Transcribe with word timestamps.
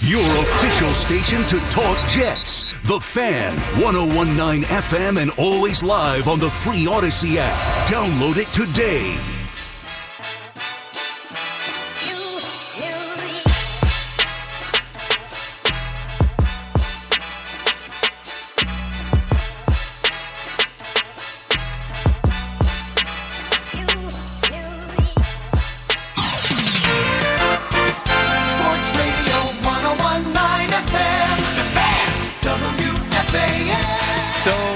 Your 0.00 0.24
official 0.24 0.92
station 0.94 1.44
to 1.46 1.60
talk 1.70 1.96
Jets. 2.08 2.64
The 2.88 2.98
Fan, 2.98 3.54
1019 3.80 4.64
FM, 4.64 5.20
and 5.20 5.30
always 5.32 5.84
live 5.84 6.28
on 6.28 6.40
the 6.40 6.50
free 6.50 6.88
Odyssey 6.88 7.38
app. 7.38 7.88
Download 7.88 8.36
it 8.36 8.48
today. 8.48 9.41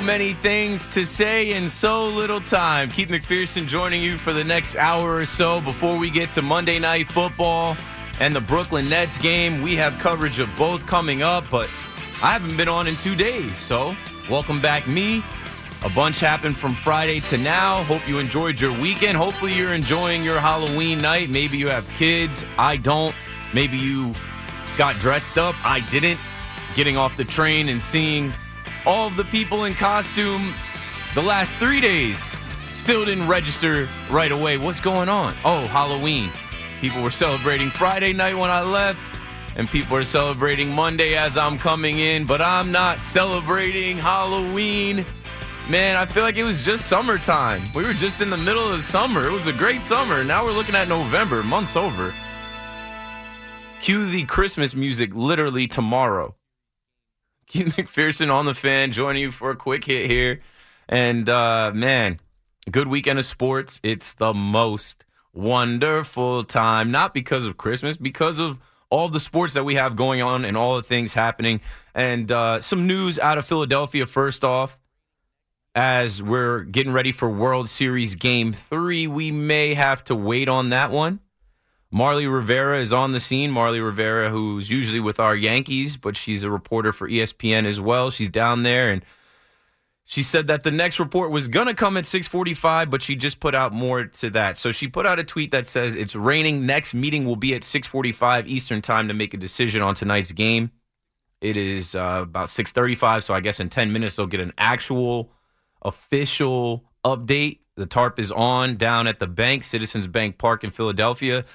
Many 0.06 0.34
things 0.34 0.86
to 0.86 1.04
say 1.04 1.54
in 1.54 1.68
so 1.68 2.06
little 2.06 2.38
time. 2.38 2.88
Keith 2.88 3.08
McPherson 3.08 3.66
joining 3.66 4.00
you 4.00 4.16
for 4.16 4.32
the 4.32 4.44
next 4.44 4.76
hour 4.76 5.16
or 5.16 5.24
so 5.24 5.60
before 5.60 5.98
we 5.98 6.10
get 6.10 6.30
to 6.32 6.42
Monday 6.42 6.78
Night 6.78 7.08
Football 7.08 7.76
and 8.20 8.34
the 8.34 8.40
Brooklyn 8.40 8.88
Nets 8.88 9.18
game. 9.18 9.62
We 9.62 9.74
have 9.74 9.98
coverage 9.98 10.38
of 10.38 10.48
both 10.56 10.86
coming 10.86 11.22
up, 11.22 11.44
but 11.50 11.68
I 12.22 12.30
haven't 12.32 12.56
been 12.56 12.68
on 12.68 12.86
in 12.86 12.94
two 12.96 13.16
days. 13.16 13.58
So, 13.58 13.96
welcome 14.30 14.62
back, 14.62 14.86
me. 14.86 15.24
A 15.84 15.90
bunch 15.90 16.20
happened 16.20 16.56
from 16.56 16.72
Friday 16.72 17.18
to 17.20 17.36
now. 17.36 17.82
Hope 17.82 18.06
you 18.08 18.20
enjoyed 18.20 18.60
your 18.60 18.72
weekend. 18.80 19.16
Hopefully, 19.16 19.54
you're 19.54 19.74
enjoying 19.74 20.22
your 20.22 20.38
Halloween 20.38 21.00
night. 21.00 21.30
Maybe 21.30 21.58
you 21.58 21.68
have 21.68 21.88
kids. 21.91 22.44
I 22.56 22.76
don't. 22.76 23.14
Maybe 23.52 23.76
you 23.76 24.14
got 24.78 25.00
dressed 25.00 25.36
up. 25.36 25.56
I 25.66 25.80
didn't. 25.91 26.20
Getting 26.76 26.96
off 26.96 27.16
the 27.16 27.24
train 27.24 27.68
and 27.68 27.82
seeing 27.82 28.32
all 28.86 29.08
of 29.08 29.16
the 29.16 29.24
people 29.24 29.64
in 29.64 29.74
costume 29.74 30.54
the 31.14 31.22
last 31.22 31.56
three 31.56 31.80
days 31.80 32.18
still 32.70 33.04
didn't 33.04 33.26
register 33.26 33.88
right 34.10 34.30
away. 34.30 34.58
What's 34.58 34.80
going 34.80 35.08
on? 35.08 35.34
Oh, 35.44 35.66
Halloween. 35.69 36.30
People 36.80 37.02
were 37.02 37.10
celebrating 37.10 37.69
Friday 37.69 38.12
night 38.12 38.36
when 38.36 38.48
I 38.48 38.62
left, 38.62 39.00
and 39.58 39.69
people 39.69 39.96
are 39.96 40.04
celebrating 40.04 40.70
Monday 40.70 41.16
as 41.16 41.36
I'm 41.36 41.58
coming 41.58 41.98
in, 41.98 42.26
but 42.26 42.41
I'm 42.41 42.70
not 42.70 43.00
celebrating 43.00 43.96
Halloween. 43.96 45.04
Man, 45.69 45.96
I 45.96 46.06
feel 46.06 46.22
like 46.22 46.36
it 46.36 46.44
was 46.44 46.64
just 46.64 46.86
summertime. 46.86 47.62
We 47.75 47.82
were 47.82 47.92
just 47.92 48.20
in 48.20 48.30
the 48.30 48.36
middle 48.36 48.62
of 48.64 48.76
the 48.76 48.82
summer. 48.82 49.26
It 49.26 49.32
was 49.32 49.48
a 49.48 49.52
great 49.52 49.82
summer. 49.82 50.22
Now 50.22 50.44
we're 50.44 50.52
looking 50.52 50.76
at 50.76 50.86
November, 50.86 51.42
months 51.42 51.75
over. 51.75 52.14
Cue 53.80 54.04
the 54.04 54.22
Christmas 54.26 54.76
music 54.76 55.12
literally 55.12 55.66
tomorrow. 55.66 56.35
Keith 57.46 57.76
McPherson 57.76 58.32
on 58.32 58.44
the 58.46 58.54
fan, 58.54 58.92
joining 58.92 59.22
you 59.22 59.30
for 59.30 59.50
a 59.50 59.56
quick 59.56 59.84
hit 59.84 60.10
here. 60.10 60.40
And 60.88 61.28
uh, 61.28 61.72
man, 61.74 62.20
good 62.70 62.88
weekend 62.88 63.18
of 63.18 63.24
sports. 63.24 63.80
It's 63.82 64.14
the 64.14 64.34
most 64.34 65.04
wonderful 65.32 66.44
time, 66.44 66.90
not 66.90 67.14
because 67.14 67.46
of 67.46 67.56
Christmas, 67.56 67.96
because 67.96 68.38
of 68.38 68.58
all 68.90 69.08
the 69.08 69.20
sports 69.20 69.54
that 69.54 69.64
we 69.64 69.74
have 69.74 69.96
going 69.96 70.22
on 70.22 70.44
and 70.44 70.56
all 70.56 70.76
the 70.76 70.82
things 70.82 71.14
happening. 71.14 71.60
And 71.94 72.30
uh, 72.30 72.60
some 72.60 72.86
news 72.86 73.18
out 73.18 73.38
of 73.38 73.46
Philadelphia 73.46 74.06
first 74.06 74.44
off. 74.44 74.78
As 75.74 76.22
we're 76.22 76.62
getting 76.62 76.94
ready 76.94 77.12
for 77.12 77.28
World 77.28 77.68
Series 77.68 78.14
Game 78.14 78.54
3, 78.54 79.08
we 79.08 79.30
may 79.30 79.74
have 79.74 80.02
to 80.04 80.14
wait 80.14 80.48
on 80.48 80.70
that 80.70 80.90
one. 80.90 81.20
Marly 81.96 82.26
Rivera 82.26 82.78
is 82.78 82.92
on 82.92 83.12
the 83.12 83.20
scene. 83.20 83.50
Marly 83.50 83.80
Rivera, 83.80 84.28
who's 84.28 84.68
usually 84.68 85.00
with 85.00 85.18
our 85.18 85.34
Yankees, 85.34 85.96
but 85.96 86.14
she's 86.14 86.42
a 86.42 86.50
reporter 86.50 86.92
for 86.92 87.08
ESPN 87.08 87.64
as 87.64 87.80
well. 87.80 88.10
She's 88.10 88.28
down 88.28 88.64
there, 88.64 88.90
and 88.90 89.02
she 90.04 90.22
said 90.22 90.48
that 90.48 90.62
the 90.62 90.70
next 90.70 91.00
report 91.00 91.30
was 91.30 91.48
gonna 91.48 91.72
come 91.72 91.96
at 91.96 92.04
6:45, 92.04 92.90
but 92.90 93.00
she 93.00 93.16
just 93.16 93.40
put 93.40 93.54
out 93.54 93.72
more 93.72 94.04
to 94.04 94.28
that. 94.28 94.58
So 94.58 94.72
she 94.72 94.88
put 94.88 95.06
out 95.06 95.18
a 95.18 95.24
tweet 95.24 95.52
that 95.52 95.64
says 95.64 95.96
it's 95.96 96.14
raining. 96.14 96.66
Next 96.66 96.92
meeting 96.92 97.24
will 97.24 97.34
be 97.34 97.54
at 97.54 97.64
6:45 97.64 98.46
Eastern 98.46 98.82
time 98.82 99.08
to 99.08 99.14
make 99.14 99.32
a 99.32 99.38
decision 99.38 99.80
on 99.80 99.94
tonight's 99.94 100.32
game. 100.32 100.72
It 101.40 101.56
is 101.56 101.94
uh, 101.94 102.18
about 102.24 102.50
6:35, 102.50 103.24
so 103.24 103.32
I 103.32 103.40
guess 103.40 103.58
in 103.58 103.70
10 103.70 103.90
minutes 103.90 104.16
they'll 104.16 104.26
get 104.26 104.40
an 104.40 104.52
actual 104.58 105.32
official 105.80 106.84
update. 107.06 107.60
The 107.74 107.86
tarp 107.86 108.18
is 108.18 108.30
on 108.32 108.76
down 108.76 109.06
at 109.06 109.18
the 109.18 109.26
bank, 109.26 109.64
Citizens 109.64 110.06
Bank 110.06 110.36
Park 110.36 110.62
in 110.62 110.70
Philadelphia. 110.70 111.46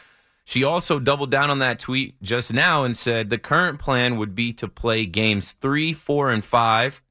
She 0.45 0.63
also 0.63 0.99
doubled 0.99 1.31
down 1.31 1.49
on 1.49 1.59
that 1.59 1.79
tweet 1.79 2.21
just 2.21 2.53
now 2.53 2.83
and 2.83 2.97
said 2.97 3.29
the 3.29 3.37
current 3.37 3.79
plan 3.79 4.17
would 4.17 4.35
be 4.35 4.53
to 4.53 4.67
play 4.67 5.05
games 5.05 5.53
three, 5.53 5.93
four, 5.93 6.31
and 6.31 6.43
five 6.43 7.01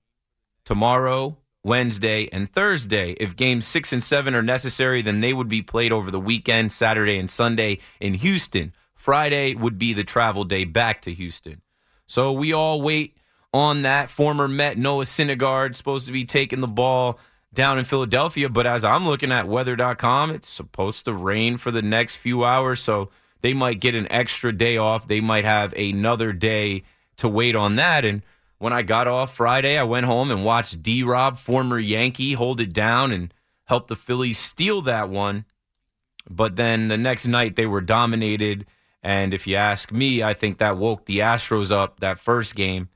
tomorrow, 0.64 1.38
Wednesday, 1.62 2.28
and 2.32 2.50
Thursday. 2.50 3.12
If 3.12 3.36
games 3.36 3.66
six 3.66 3.92
and 3.92 4.02
seven 4.02 4.34
are 4.34 4.42
necessary, 4.42 5.02
then 5.02 5.20
they 5.20 5.32
would 5.32 5.48
be 5.48 5.62
played 5.62 5.92
over 5.92 6.10
the 6.10 6.20
weekend, 6.20 6.72
Saturday 6.72 7.18
and 7.18 7.30
Sunday 7.30 7.78
in 8.00 8.14
Houston. 8.14 8.72
Friday 8.94 9.54
would 9.54 9.78
be 9.78 9.94
the 9.94 10.04
travel 10.04 10.44
day 10.44 10.64
back 10.64 11.02
to 11.02 11.12
Houston. 11.12 11.62
So 12.06 12.32
we 12.32 12.52
all 12.52 12.82
wait 12.82 13.16
on 13.54 13.82
that. 13.82 14.10
Former 14.10 14.48
Met 14.48 14.76
Noah 14.76 15.04
Syndergaard 15.04 15.74
supposed 15.74 16.06
to 16.06 16.12
be 16.12 16.24
taking 16.24 16.60
the 16.60 16.68
ball 16.68 17.18
down 17.52 17.78
in 17.78 17.84
Philadelphia, 17.84 18.48
but 18.48 18.66
as 18.66 18.84
I'm 18.84 19.06
looking 19.06 19.32
at 19.32 19.48
weather.com, 19.48 20.30
it's 20.30 20.48
supposed 20.48 21.04
to 21.04 21.12
rain 21.12 21.56
for 21.56 21.70
the 21.70 21.82
next 21.82 22.16
few 22.16 22.44
hours, 22.44 22.80
so 22.80 23.10
they 23.40 23.52
might 23.52 23.80
get 23.80 23.94
an 23.94 24.10
extra 24.10 24.52
day 24.52 24.76
off. 24.76 25.08
They 25.08 25.20
might 25.20 25.44
have 25.44 25.72
another 25.72 26.32
day 26.32 26.84
to 27.16 27.28
wait 27.28 27.56
on 27.56 27.76
that. 27.76 28.04
And 28.04 28.22
when 28.58 28.72
I 28.72 28.82
got 28.82 29.08
off 29.08 29.34
Friday, 29.34 29.78
I 29.78 29.82
went 29.82 30.06
home 30.06 30.30
and 30.30 30.44
watched 30.44 30.82
D 30.82 31.02
Rob, 31.02 31.38
former 31.38 31.78
Yankee, 31.78 32.34
hold 32.34 32.60
it 32.60 32.72
down 32.72 33.12
and 33.12 33.32
help 33.64 33.88
the 33.88 33.96
Phillies 33.96 34.38
steal 34.38 34.82
that 34.82 35.08
one. 35.08 35.44
But 36.28 36.56
then 36.56 36.88
the 36.88 36.98
next 36.98 37.26
night 37.26 37.56
they 37.56 37.66
were 37.66 37.80
dominated. 37.80 38.66
And 39.02 39.32
if 39.32 39.46
you 39.46 39.56
ask 39.56 39.90
me, 39.90 40.22
I 40.22 40.34
think 40.34 40.58
that 40.58 40.76
woke 40.76 41.06
the 41.06 41.20
Astros 41.20 41.72
up 41.72 42.00
that 42.00 42.18
first 42.18 42.54
game. 42.54 42.88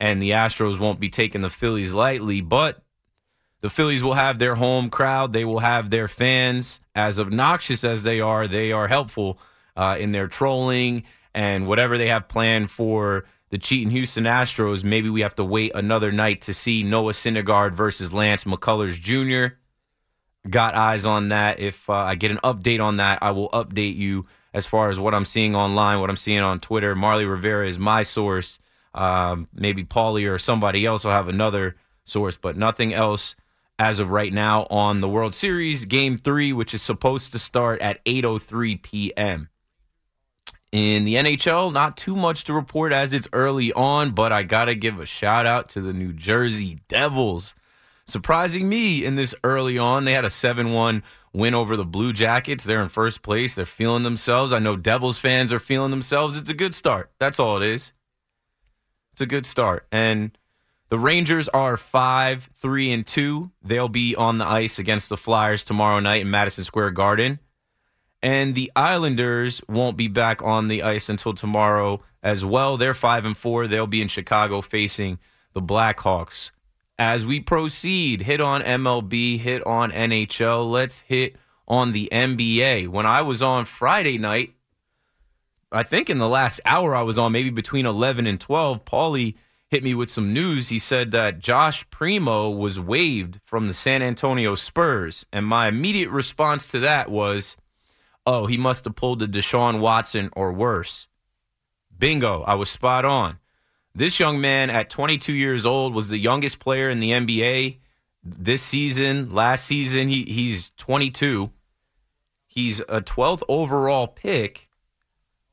And 0.00 0.20
the 0.20 0.30
Astros 0.30 0.78
won't 0.78 1.00
be 1.00 1.08
taking 1.08 1.40
the 1.40 1.50
Phillies 1.50 1.94
lightly, 1.94 2.40
but 2.40 2.83
the 3.64 3.70
Phillies 3.70 4.02
will 4.02 4.12
have 4.12 4.38
their 4.38 4.54
home 4.56 4.90
crowd. 4.90 5.32
They 5.32 5.46
will 5.46 5.60
have 5.60 5.88
their 5.88 6.06
fans. 6.06 6.82
As 6.94 7.18
obnoxious 7.18 7.82
as 7.82 8.02
they 8.02 8.20
are, 8.20 8.46
they 8.46 8.72
are 8.72 8.88
helpful 8.88 9.38
uh, 9.74 9.96
in 9.98 10.12
their 10.12 10.26
trolling 10.26 11.04
and 11.34 11.66
whatever 11.66 11.96
they 11.96 12.08
have 12.08 12.28
planned 12.28 12.70
for 12.70 13.24
the 13.48 13.56
cheating 13.56 13.88
Houston 13.88 14.24
Astros. 14.24 14.84
Maybe 14.84 15.08
we 15.08 15.22
have 15.22 15.34
to 15.36 15.44
wait 15.46 15.72
another 15.74 16.12
night 16.12 16.42
to 16.42 16.52
see 16.52 16.82
Noah 16.82 17.12
Syndergaard 17.12 17.72
versus 17.72 18.12
Lance 18.12 18.44
McCullers 18.44 19.00
Jr. 19.00 19.54
Got 20.46 20.74
eyes 20.74 21.06
on 21.06 21.30
that. 21.30 21.58
If 21.58 21.88
uh, 21.88 21.94
I 21.94 22.16
get 22.16 22.32
an 22.32 22.40
update 22.44 22.84
on 22.84 22.98
that, 22.98 23.22
I 23.22 23.30
will 23.30 23.48
update 23.48 23.96
you 23.96 24.26
as 24.52 24.66
far 24.66 24.90
as 24.90 25.00
what 25.00 25.14
I'm 25.14 25.24
seeing 25.24 25.56
online, 25.56 26.00
what 26.00 26.10
I'm 26.10 26.16
seeing 26.16 26.40
on 26.40 26.60
Twitter. 26.60 26.94
Marly 26.94 27.24
Rivera 27.24 27.66
is 27.66 27.78
my 27.78 28.02
source. 28.02 28.58
Um, 28.92 29.48
maybe 29.54 29.84
Paulie 29.84 30.30
or 30.30 30.38
somebody 30.38 30.84
else 30.84 31.02
will 31.02 31.12
have 31.12 31.28
another 31.28 31.76
source, 32.04 32.36
but 32.36 32.58
nothing 32.58 32.92
else 32.92 33.36
as 33.78 33.98
of 33.98 34.10
right 34.10 34.32
now 34.32 34.66
on 34.70 35.00
the 35.00 35.08
World 35.08 35.34
Series 35.34 35.84
Game 35.84 36.16
3, 36.16 36.52
which 36.52 36.74
is 36.74 36.82
supposed 36.82 37.32
to 37.32 37.38
start 37.38 37.80
at 37.80 38.04
8.03 38.04 38.82
p.m. 38.82 39.48
In 40.70 41.04
the 41.04 41.14
NHL, 41.14 41.72
not 41.72 41.96
too 41.96 42.16
much 42.16 42.44
to 42.44 42.52
report 42.52 42.92
as 42.92 43.12
it's 43.12 43.28
early 43.32 43.72
on, 43.72 44.10
but 44.10 44.32
I 44.32 44.42
got 44.42 44.64
to 44.66 44.74
give 44.74 44.98
a 44.98 45.06
shout 45.06 45.46
out 45.46 45.68
to 45.70 45.80
the 45.80 45.92
New 45.92 46.12
Jersey 46.12 46.80
Devils. 46.88 47.54
Surprising 48.06 48.68
me 48.68 49.04
in 49.04 49.14
this 49.14 49.34
early 49.44 49.78
on, 49.78 50.04
they 50.04 50.12
had 50.12 50.24
a 50.24 50.30
7 50.30 50.72
1 50.72 51.02
win 51.32 51.54
over 51.54 51.76
the 51.76 51.84
Blue 51.84 52.12
Jackets. 52.12 52.64
They're 52.64 52.82
in 52.82 52.88
first 52.88 53.22
place. 53.22 53.54
They're 53.54 53.64
feeling 53.64 54.02
themselves. 54.02 54.52
I 54.52 54.58
know 54.58 54.76
Devils 54.76 55.18
fans 55.18 55.52
are 55.52 55.58
feeling 55.58 55.90
themselves. 55.90 56.38
It's 56.38 56.50
a 56.50 56.54
good 56.54 56.74
start. 56.74 57.10
That's 57.18 57.38
all 57.38 57.56
it 57.56 57.62
is. 57.62 57.92
It's 59.12 59.20
a 59.20 59.26
good 59.26 59.46
start. 59.46 59.86
And 59.92 60.36
the 60.88 60.98
Rangers 60.98 61.48
are 61.48 61.76
5 61.76 62.50
3 62.54 62.92
and 62.92 63.06
2. 63.06 63.50
They'll 63.62 63.88
be 63.88 64.14
on 64.16 64.38
the 64.38 64.46
ice 64.46 64.78
against 64.78 65.08
the 65.08 65.16
Flyers 65.16 65.64
tomorrow 65.64 66.00
night 66.00 66.22
in 66.22 66.30
Madison 66.30 66.64
Square 66.64 66.92
Garden. 66.92 67.38
And 68.22 68.54
the 68.54 68.72
Islanders 68.74 69.60
won't 69.68 69.96
be 69.96 70.08
back 70.08 70.42
on 70.42 70.68
the 70.68 70.82
ice 70.82 71.08
until 71.08 71.34
tomorrow 71.34 72.02
as 72.22 72.44
well. 72.44 72.76
They're 72.76 72.94
5 72.94 73.26
and 73.26 73.36
4. 73.36 73.66
They'll 73.66 73.86
be 73.86 74.02
in 74.02 74.08
Chicago 74.08 74.60
facing 74.60 75.18
the 75.52 75.60
Blackhawks 75.60 76.50
as 76.98 77.26
we 77.26 77.40
proceed, 77.40 78.22
hit 78.22 78.40
on 78.40 78.62
MLB, 78.62 79.38
hit 79.38 79.66
on 79.66 79.90
NHL. 79.90 80.70
Let's 80.70 81.00
hit 81.00 81.36
on 81.66 81.92
the 81.92 82.08
NBA. 82.12 82.88
When 82.88 83.06
I 83.06 83.22
was 83.22 83.42
on 83.42 83.64
Friday 83.64 84.18
night, 84.18 84.54
I 85.72 85.82
think 85.82 86.08
in 86.08 86.18
the 86.18 86.28
last 86.28 86.60
hour 86.64 86.94
I 86.94 87.02
was 87.02 87.18
on, 87.18 87.32
maybe 87.32 87.50
between 87.50 87.86
11 87.86 88.26
and 88.26 88.40
12, 88.40 88.84
Paulie 88.84 89.34
hit 89.70 89.82
me 89.82 89.94
with 89.94 90.10
some 90.10 90.32
news. 90.32 90.68
He 90.68 90.78
said 90.78 91.10
that 91.10 91.38
Josh 91.38 91.88
Primo 91.90 92.50
was 92.50 92.78
waived 92.78 93.40
from 93.44 93.66
the 93.66 93.74
San 93.74 94.02
Antonio 94.02 94.54
Spurs. 94.54 95.26
And 95.32 95.46
my 95.46 95.68
immediate 95.68 96.10
response 96.10 96.68
to 96.68 96.78
that 96.80 97.10
was, 97.10 97.56
oh, 98.26 98.46
he 98.46 98.56
must 98.56 98.84
have 98.84 98.96
pulled 98.96 99.22
a 99.22 99.28
Deshaun 99.28 99.80
Watson 99.80 100.30
or 100.36 100.52
worse. 100.52 101.08
Bingo, 101.96 102.42
I 102.42 102.54
was 102.54 102.70
spot 102.70 103.04
on. 103.04 103.38
This 103.94 104.18
young 104.18 104.40
man 104.40 104.70
at 104.70 104.90
22 104.90 105.32
years 105.32 105.64
old 105.64 105.94
was 105.94 106.08
the 106.08 106.18
youngest 106.18 106.58
player 106.58 106.90
in 106.90 106.98
the 106.98 107.12
NBA 107.12 107.78
this 108.24 108.62
season. 108.62 109.32
Last 109.32 109.66
season, 109.66 110.08
he, 110.08 110.24
he's 110.24 110.70
22. 110.76 111.50
He's 112.46 112.80
a 112.80 113.00
12th 113.00 113.42
overall 113.48 114.08
pick, 114.08 114.68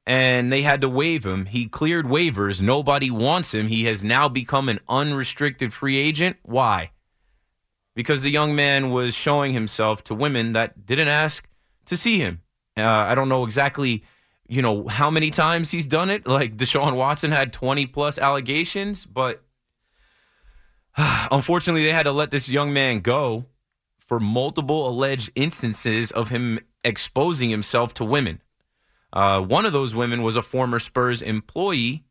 and 0.06 0.52
they 0.52 0.62
had 0.62 0.82
to 0.82 0.90
waive 0.90 1.26
him. 1.26 1.46
He 1.46 1.68
cleared 1.68 2.06
waivers. 2.06 2.62
Nobody 2.62 3.12
wants 3.12 3.54
him. 3.54 3.68
He 3.68 3.86
has 3.86 4.04
now 4.04 4.28
become 4.28 4.70
an 4.70 4.80
unrestricted 4.90 5.74
free 5.74 5.98
agent. 5.98 6.38
Why? 6.44 6.92
Because 7.96 8.24
the 8.24 8.32
young 8.32 8.56
man 8.56 8.90
was 8.90 9.14
showing 9.14 9.54
himself 9.54 10.04
to 10.06 10.16
women 10.16 10.54
that 10.54 10.86
didn't 10.86 11.10
ask 11.10 11.48
to 11.86 11.98
see 11.98 12.18
him. 12.18 12.42
Uh, 12.78 12.84
I 12.84 13.16
don't 13.16 13.30
know 13.30 13.44
exactly 13.44 14.04
you 14.52 14.62
know, 14.62 14.86
how 14.86 15.10
many 15.10 15.32
times 15.32 15.72
he's 15.72 15.88
done 15.88 16.10
it. 16.10 16.28
Like 16.28 16.58
Deshaun 16.58 16.98
Watson 16.98 17.32
had 17.32 17.54
20 17.54 17.86
plus 17.86 18.18
allegations, 18.18 19.06
but 19.06 19.42
unfortunately, 21.32 21.86
they 21.86 21.94
had 21.94 22.04
to 22.04 22.12
let 22.12 22.32
this 22.32 22.50
young 22.50 22.74
man 22.74 23.00
go 23.00 23.46
for 24.08 24.20
multiple 24.20 24.90
alleged 24.90 25.32
instances 25.36 26.12
of 26.12 26.28
him 26.28 26.60
exposing 26.84 27.50
himself 27.50 27.94
to 27.94 28.04
women. 28.04 28.42
Uh, 29.14 29.42
one 29.42 29.66
of 29.66 29.74
those 29.74 29.94
women 29.94 30.24
was 30.24 30.36
a 30.36 30.42
former 30.42 30.80
Spurs 30.80 31.22
employee 31.22 32.04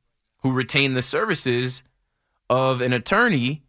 who 0.43 0.53
retained 0.53 0.97
the 0.97 1.03
services 1.03 1.83
of 2.49 2.81
an 2.81 2.93
attorney 2.93 3.63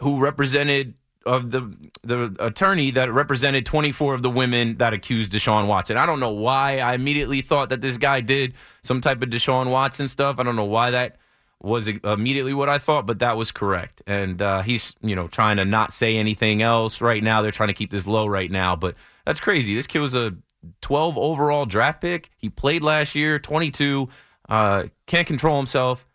who 0.00 0.18
represented 0.18 0.94
of 1.24 1.50
the 1.50 1.74
the 2.02 2.34
attorney 2.40 2.90
that 2.90 3.12
represented 3.12 3.64
24 3.64 4.14
of 4.14 4.22
the 4.22 4.30
women 4.30 4.76
that 4.78 4.92
accused 4.92 5.30
Deshaun 5.30 5.66
Watson. 5.66 5.96
I 5.96 6.06
don't 6.06 6.20
know 6.20 6.32
why 6.32 6.78
I 6.78 6.94
immediately 6.94 7.40
thought 7.40 7.68
that 7.68 7.80
this 7.80 7.96
guy 7.96 8.20
did 8.20 8.54
some 8.82 9.00
type 9.00 9.22
of 9.22 9.30
Deshaun 9.30 9.70
Watson 9.70 10.08
stuff. 10.08 10.38
I 10.38 10.42
don't 10.42 10.56
know 10.56 10.64
why 10.64 10.90
that 10.90 11.16
was 11.60 11.86
immediately 11.86 12.54
what 12.54 12.68
I 12.68 12.78
thought, 12.78 13.06
but 13.06 13.20
that 13.20 13.36
was 13.36 13.52
correct. 13.52 14.02
And 14.06 14.42
uh, 14.42 14.62
he's 14.62 14.94
you 15.00 15.14
know 15.14 15.28
trying 15.28 15.58
to 15.58 15.64
not 15.64 15.92
say 15.92 16.16
anything 16.16 16.62
else 16.62 17.00
right 17.00 17.22
now. 17.22 17.42
They're 17.42 17.52
trying 17.52 17.68
to 17.68 17.74
keep 17.74 17.90
this 17.90 18.06
low 18.06 18.26
right 18.26 18.50
now, 18.50 18.74
but 18.74 18.96
that's 19.24 19.40
crazy. 19.40 19.74
This 19.74 19.86
kid 19.86 20.00
was 20.00 20.14
a 20.14 20.34
12 20.80 21.18
overall 21.18 21.66
draft 21.66 22.00
pick. 22.00 22.30
He 22.36 22.48
played 22.48 22.82
last 22.82 23.14
year, 23.14 23.38
22. 23.38 24.08
Uh, 24.48 24.84
can't 25.06 25.26
control 25.26 25.56
himself, 25.56 26.06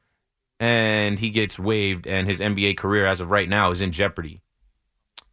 and 0.59 1.17
he 1.19 1.29
gets 1.29 1.57
waived, 1.57 2.07
and 2.07 2.27
his 2.27 2.39
NBA 2.39 2.77
career 2.77 3.05
as 3.05 3.19
of 3.19 3.31
right 3.31 3.49
now 3.49 3.71
is 3.71 3.81
in 3.81 3.91
jeopardy. 3.91 4.41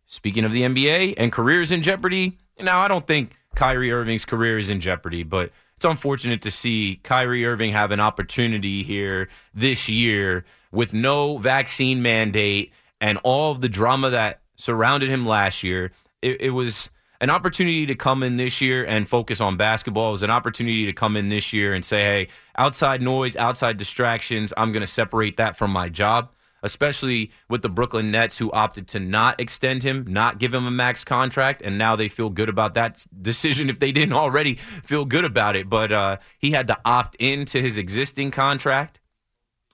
Speaking 0.07 0.45
of 0.45 0.53
the 0.53 0.63
NBA 0.63 1.15
and 1.17 1.33
careers 1.33 1.71
in 1.71 1.83
jeopardy, 1.83 2.39
now 2.61 2.81
I 2.81 2.89
don't 2.89 3.07
think 3.07 3.33
Kyrie 3.55 3.93
Irving's 3.93 4.25
career 4.25 4.59
is 4.59 4.71
in 4.71 4.81
jeopardy, 4.81 5.23
but 5.23 5.51
it's 5.77 5.85
unfortunate 5.85 6.43
to 6.43 6.51
see 6.51 7.01
Kyrie 7.03 7.45
Irving 7.45 7.73
have 7.73 7.91
an 7.91 8.01
opportunity 8.01 8.83
here 8.83 9.29
this 9.53 9.89
year 9.89 10.45
with 10.71 10.93
no 10.93 11.39
vaccine 11.39 12.03
mandate 12.03 12.73
and 13.01 13.19
all 13.23 13.53
of 13.53 13.61
the 13.61 13.69
drama 13.69 14.11
that 14.11 14.41
surrounded 14.57 15.09
him 15.09 15.27
last 15.27 15.63
year. 15.63 15.93
It, 16.23 16.41
it, 16.41 16.51
was 16.51 16.91
an 17.25 17.31
opportunity 17.31 17.87
to 17.87 17.95
come 17.95 18.23
in 18.23 18.37
this 18.37 18.61
year 18.61 18.85
and 18.85 19.09
focus 19.09 19.41
on 19.41 19.57
basketball. 19.57 20.11
It 20.11 20.13
was 20.13 20.23
an 20.23 20.31
opportunity 20.31 20.85
to 20.85 20.93
come 20.93 21.17
in 21.17 21.31
this 21.31 21.55
year 21.55 21.73
and 21.73 21.83
say, 21.83 22.03
hey, 22.03 22.29
outside 22.59 23.01
noise, 23.01 23.35
outside 23.35 23.79
distractions, 23.79 24.53
I'm 24.59 24.73
going 24.73 24.83
to 24.83 24.87
separate 24.87 25.39
that 25.39 25.57
from 25.57 25.71
my 25.71 25.89
job 25.89 26.29
especially 26.63 27.31
with 27.51 27.61
the 27.61 27.69
Brooklyn 27.69 28.11
Nets 28.11 28.39
who 28.39 28.51
opted 28.51 28.89
to 28.89 28.99
not 28.99 29.39
extend 29.39 29.83
him, 29.83 30.07
not 30.09 30.39
give 30.39 30.55
him 30.55 30.67
a 30.67 30.71
max 30.71 31.05
contract, 31.05 31.61
and 31.61 31.77
now 31.77 31.95
they 31.95 32.09
feel 32.09 32.31
good 32.31 32.49
about 32.49 32.73
that 32.73 33.05
decision 33.21 33.69
if 33.69 33.79
they 33.81 33.93
didn't 33.93 34.15
already 34.15 34.55
feel 34.55 35.05
good 35.05 35.27
about 35.27 35.57
it. 35.57 35.69
But 35.69 35.93
uh, 35.93 36.17
he 36.39 36.53
had 36.53 36.67
to 36.69 36.79
opt 36.83 37.17
into 37.17 37.61
his 37.61 37.77
existing 37.77 38.31
contract 38.31 38.99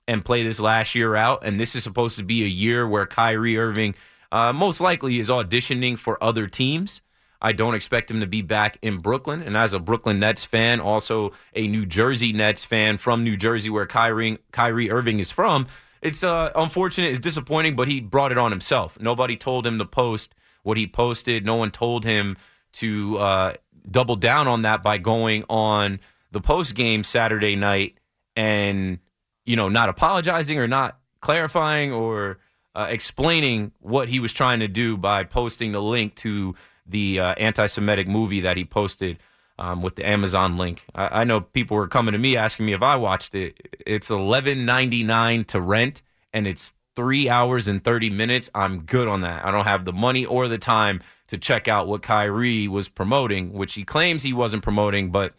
and 0.05 0.25
play 0.25 0.43
this 0.43 0.59
last 0.59 0.93
year 0.93 1.15
out, 1.15 1.45
and 1.45 1.57
this 1.57 1.77
is 1.77 1.83
supposed 1.83 2.17
to 2.17 2.23
be 2.23 2.43
a 2.43 2.47
year 2.47 2.85
where 2.85 3.05
Kyrie 3.05 3.57
Irving 3.57 3.95
uh, 4.33 4.51
most 4.51 4.81
likely 4.81 5.17
is 5.17 5.29
auditioning 5.29 5.97
for 5.97 6.21
other 6.21 6.45
teams. 6.45 7.01
I 7.41 7.53
don't 7.53 7.73
expect 7.73 8.11
him 8.11 8.19
to 8.19 8.27
be 8.27 8.41
back 8.41 8.77
in 8.81 8.97
Brooklyn. 8.97 9.41
And 9.41 9.57
as 9.57 9.73
a 9.73 9.79
Brooklyn 9.79 10.19
Nets 10.19 10.45
fan, 10.45 10.79
also 10.79 11.31
a 11.55 11.67
New 11.67 11.85
Jersey 11.85 12.33
Nets 12.33 12.63
fan 12.63 12.97
from 12.97 13.23
New 13.23 13.35
Jersey, 13.35 13.69
where 13.69 13.85
Kyrie, 13.85 14.37
Kyrie 14.51 14.91
Irving 14.91 15.19
is 15.19 15.31
from, 15.31 15.67
it's 16.01 16.23
uh, 16.23 16.51
unfortunate. 16.55 17.09
It's 17.09 17.19
disappointing, 17.19 17.75
but 17.75 17.87
he 17.87 17.99
brought 17.99 18.31
it 18.31 18.37
on 18.37 18.51
himself. 18.51 18.99
Nobody 18.99 19.35
told 19.35 19.65
him 19.65 19.79
to 19.79 19.85
post 19.85 20.35
what 20.63 20.77
he 20.77 20.87
posted. 20.87 21.45
No 21.45 21.55
one 21.55 21.71
told 21.71 22.03
him 22.05 22.37
to 22.73 23.17
uh, 23.17 23.53
double 23.89 24.15
down 24.15 24.47
on 24.47 24.63
that 24.63 24.83
by 24.83 24.97
going 24.97 25.43
on 25.49 25.99
the 26.31 26.41
post 26.41 26.75
game 26.75 27.03
Saturday 27.03 27.55
night 27.55 27.97
and 28.35 28.99
you 29.45 29.55
know 29.55 29.69
not 29.69 29.89
apologizing 29.89 30.57
or 30.57 30.67
not 30.67 30.97
clarifying 31.19 31.91
or 31.91 32.39
uh, 32.73 32.87
explaining 32.89 33.71
what 33.79 34.07
he 34.07 34.19
was 34.19 34.31
trying 34.31 34.61
to 34.61 34.67
do 34.67 34.95
by 34.97 35.23
posting 35.23 35.71
the 35.71 35.81
link 35.81 36.15
to 36.15 36.55
the 36.85 37.19
uh, 37.19 37.33
anti-Semitic 37.33 38.07
movie 38.07 38.41
that 38.41 38.57
he 38.57 38.65
posted 38.65 39.19
um, 39.61 39.81
with 39.81 39.95
the 39.95 40.07
Amazon 40.07 40.57
link. 40.57 40.83
I, 40.95 41.21
I, 41.21 41.23
know 41.23 41.41
people 41.41 41.77
were 41.77 41.87
coming 41.87 42.13
to 42.13 42.17
me 42.17 42.35
asking 42.35 42.65
me 42.65 42.73
if 42.73 42.81
I 42.81 42.95
watched 42.95 43.35
it. 43.35 43.77
It's 43.85 44.09
eleven 44.09 44.65
ninety 44.65 45.03
nine 45.03 45.43
to 45.45 45.61
rent, 45.61 46.01
and 46.33 46.47
it's 46.47 46.73
three 46.95 47.29
hours 47.29 47.67
and 47.67 47.83
thirty 47.83 48.09
minutes. 48.09 48.49
I'm 48.55 48.81
good 48.81 49.07
on 49.07 49.21
that. 49.21 49.45
I 49.45 49.51
don't 49.51 49.65
have 49.65 49.85
the 49.85 49.93
money 49.93 50.25
or 50.25 50.47
the 50.47 50.57
time 50.57 51.01
to 51.27 51.37
check 51.37 51.67
out 51.67 51.87
what 51.87 52.01
Kyrie 52.01 52.67
was 52.67 52.87
promoting, 52.87 53.53
which 53.53 53.75
he 53.75 53.83
claims 53.83 54.23
he 54.23 54.33
wasn't 54.33 54.63
promoting, 54.63 55.11
but. 55.11 55.33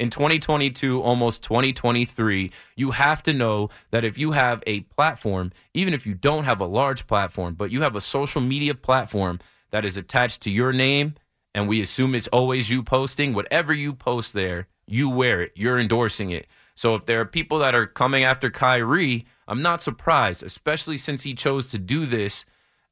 In 0.00 0.10
2022, 0.10 1.02
almost 1.02 1.42
2023, 1.42 2.52
you 2.76 2.92
have 2.92 3.20
to 3.24 3.32
know 3.32 3.68
that 3.90 4.04
if 4.04 4.16
you 4.16 4.30
have 4.30 4.62
a 4.64 4.82
platform, 4.82 5.50
even 5.74 5.92
if 5.92 6.06
you 6.06 6.14
don't 6.14 6.44
have 6.44 6.60
a 6.60 6.66
large 6.66 7.08
platform, 7.08 7.54
but 7.54 7.72
you 7.72 7.82
have 7.82 7.96
a 7.96 8.00
social 8.00 8.40
media 8.40 8.76
platform 8.76 9.40
that 9.70 9.84
is 9.84 9.96
attached 9.96 10.42
to 10.42 10.50
your 10.50 10.72
name 10.72 11.14
and 11.54 11.68
we 11.68 11.80
assume 11.80 12.14
it's 12.14 12.28
always 12.28 12.70
you 12.70 12.82
posting, 12.82 13.34
whatever 13.34 13.72
you 13.72 13.92
post 13.92 14.32
there, 14.32 14.68
you 14.86 15.10
wear 15.10 15.42
it. 15.42 15.52
You're 15.54 15.78
endorsing 15.78 16.30
it. 16.30 16.46
So 16.74 16.94
if 16.94 17.06
there 17.06 17.20
are 17.20 17.24
people 17.24 17.58
that 17.58 17.74
are 17.74 17.86
coming 17.86 18.22
after 18.22 18.50
Kyrie, 18.50 19.26
I'm 19.48 19.62
not 19.62 19.82
surprised, 19.82 20.42
especially 20.42 20.96
since 20.96 21.24
he 21.24 21.34
chose 21.34 21.66
to 21.66 21.78
do 21.78 22.06
this 22.06 22.44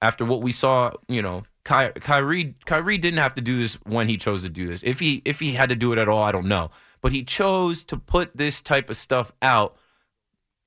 after 0.03 0.25
what 0.25 0.43
we 0.43 0.53
saw, 0.53 0.91
you 1.09 1.23
know, 1.23 1.45
Ky- 1.65 1.93
Kyrie 2.01 2.55
Kyrie 2.65 2.99
didn't 2.99 3.19
have 3.19 3.35
to 3.35 3.41
do 3.41 3.59
this 3.59 3.75
when 3.85 4.09
he 4.09 4.17
chose 4.17 4.43
to 4.43 4.49
do 4.49 4.67
this. 4.67 4.83
If 4.85 5.01
he 5.01 5.23
if 5.25 5.41
he 5.41 5.53
had 5.53 5.69
to 5.69 5.77
do 5.77 5.93
it 5.93 5.99
at 5.99 6.09
all, 6.09 6.23
I 6.23 6.33
don't 6.33 6.47
know. 6.47 6.71
But 7.01 7.13
he 7.13 7.25
chose 7.25 7.83
to 7.85 7.97
put 7.97 8.37
this 8.37 8.61
type 8.61 8.89
of 8.89 8.97
stuff 8.97 9.33
out 9.43 9.77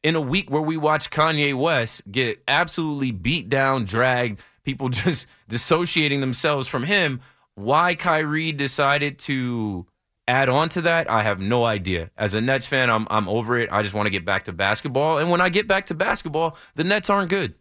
in 0.03 0.15
a 0.15 0.21
week 0.21 0.49
where 0.49 0.61
we 0.61 0.77
watch 0.77 1.09
Kanye 1.09 1.57
West 1.57 2.09
get 2.11 2.41
absolutely 2.47 3.11
beat 3.11 3.49
down, 3.49 3.85
dragged, 3.85 4.41
people 4.69 4.89
just 5.05 5.27
dissociating 5.47 6.21
themselves 6.21 6.67
from 6.67 6.83
him 6.83 7.21
why 7.59 7.93
Kyrie 7.93 8.51
decided 8.53 9.19
to 9.19 9.85
add 10.27 10.47
on 10.47 10.69
to 10.69 10.81
that, 10.81 11.09
I 11.09 11.23
have 11.23 11.39
no 11.39 11.65
idea. 11.65 12.09
As 12.17 12.33
a 12.33 12.41
Nets 12.41 12.65
fan, 12.65 12.89
I'm 12.89 13.05
I'm 13.09 13.27
over 13.27 13.59
it. 13.59 13.69
I 13.71 13.81
just 13.81 13.93
want 13.93 14.05
to 14.05 14.11
get 14.11 14.25
back 14.25 14.45
to 14.45 14.53
basketball. 14.53 15.17
And 15.17 15.29
when 15.29 15.41
I 15.41 15.49
get 15.49 15.67
back 15.67 15.87
to 15.87 15.93
basketball, 15.93 16.57
the 16.75 16.83
Nets 16.83 17.09
aren't 17.09 17.29
good. 17.29 17.55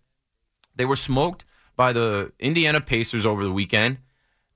They 0.77 0.85
were 0.85 0.97
smoked 0.97 1.45
by 1.77 1.93
the 1.93 2.33
Indiana 2.39 2.81
Pacers 2.81 3.27
over 3.27 3.43
the 3.45 3.53
weekend. 3.53 3.99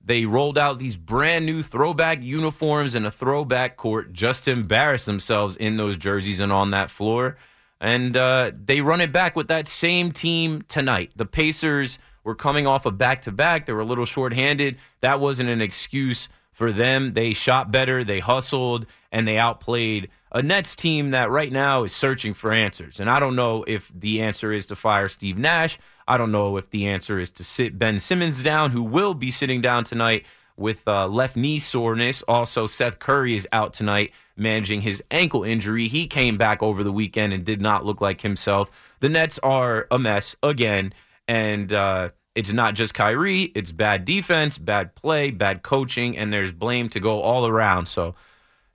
they 0.05 0.25
rolled 0.25 0.57
out 0.57 0.79
these 0.79 0.97
brand 0.97 1.45
new 1.45 1.61
throwback 1.61 2.21
uniforms 2.21 2.93
and 2.93 3.05
a 3.05 3.11
throwback 3.11 3.77
court 3.77 4.11
just 4.11 4.43
to 4.43 4.51
embarrass 4.51 5.05
themselves 5.05 5.55
in 5.55 5.77
those 5.77 5.95
jerseys 5.95 6.41
and 6.41 6.51
on 6.51 6.71
that 6.71 6.89
floor. 6.89 7.37
And 7.79 8.15
uh, 8.15 8.51
they 8.53 8.81
run 8.81 9.01
it 9.01 9.11
back 9.13 9.35
with 9.35 9.47
that 9.47 9.67
same 9.67 10.11
team 10.11 10.61
tonight. 10.67 11.11
The 11.15 11.25
Pacers 11.25 11.99
were 12.23 12.35
coming 12.35 12.67
off 12.67 12.85
a 12.85 12.91
back 12.91 13.23
to 13.23 13.31
back. 13.31 13.65
They 13.65 13.73
were 13.73 13.81
a 13.81 13.85
little 13.85 14.05
shorthanded. 14.05 14.77
That 15.01 15.19
wasn't 15.19 15.49
an 15.49 15.61
excuse 15.61 16.29
for 16.51 16.71
them. 16.71 17.13
They 17.13 17.33
shot 17.33 17.71
better, 17.71 18.03
they 18.03 18.19
hustled, 18.19 18.85
and 19.11 19.27
they 19.27 19.37
outplayed 19.37 20.09
a 20.31 20.41
Nets 20.41 20.75
team 20.75 21.11
that 21.11 21.29
right 21.29 21.51
now 21.51 21.83
is 21.83 21.93
searching 21.93 22.33
for 22.33 22.51
answers. 22.51 22.99
And 22.99 23.09
I 23.09 23.19
don't 23.19 23.35
know 23.35 23.63
if 23.67 23.91
the 23.93 24.21
answer 24.21 24.51
is 24.51 24.67
to 24.67 24.75
fire 24.75 25.07
Steve 25.07 25.37
Nash. 25.37 25.77
I 26.07 26.17
don't 26.17 26.31
know 26.31 26.57
if 26.57 26.69
the 26.69 26.87
answer 26.87 27.19
is 27.19 27.31
to 27.31 27.43
sit 27.43 27.77
Ben 27.77 27.99
Simmons 27.99 28.43
down, 28.43 28.71
who 28.71 28.83
will 28.83 29.13
be 29.13 29.31
sitting 29.31 29.61
down 29.61 29.83
tonight 29.83 30.25
with 30.57 30.87
uh, 30.87 31.07
left 31.07 31.35
knee 31.35 31.59
soreness. 31.59 32.21
Also, 32.27 32.65
Seth 32.65 32.99
Curry 32.99 33.35
is 33.35 33.47
out 33.51 33.73
tonight 33.73 34.11
managing 34.35 34.81
his 34.81 35.03
ankle 35.11 35.43
injury. 35.43 35.87
He 35.87 36.07
came 36.07 36.37
back 36.37 36.61
over 36.61 36.83
the 36.83 36.91
weekend 36.91 37.33
and 37.33 37.45
did 37.45 37.61
not 37.61 37.85
look 37.85 38.01
like 38.01 38.21
himself. 38.21 38.71
The 38.99 39.09
Nets 39.09 39.39
are 39.39 39.87
a 39.91 39.99
mess 39.99 40.35
again. 40.43 40.93
And 41.27 41.71
uh, 41.71 42.09
it's 42.35 42.51
not 42.51 42.75
just 42.75 42.93
Kyrie, 42.93 43.43
it's 43.55 43.71
bad 43.71 44.05
defense, 44.05 44.57
bad 44.57 44.95
play, 44.95 45.31
bad 45.31 45.63
coaching, 45.63 46.17
and 46.17 46.33
there's 46.33 46.51
blame 46.51 46.89
to 46.89 46.99
go 46.99 47.21
all 47.21 47.47
around. 47.47 47.87
So, 47.87 48.15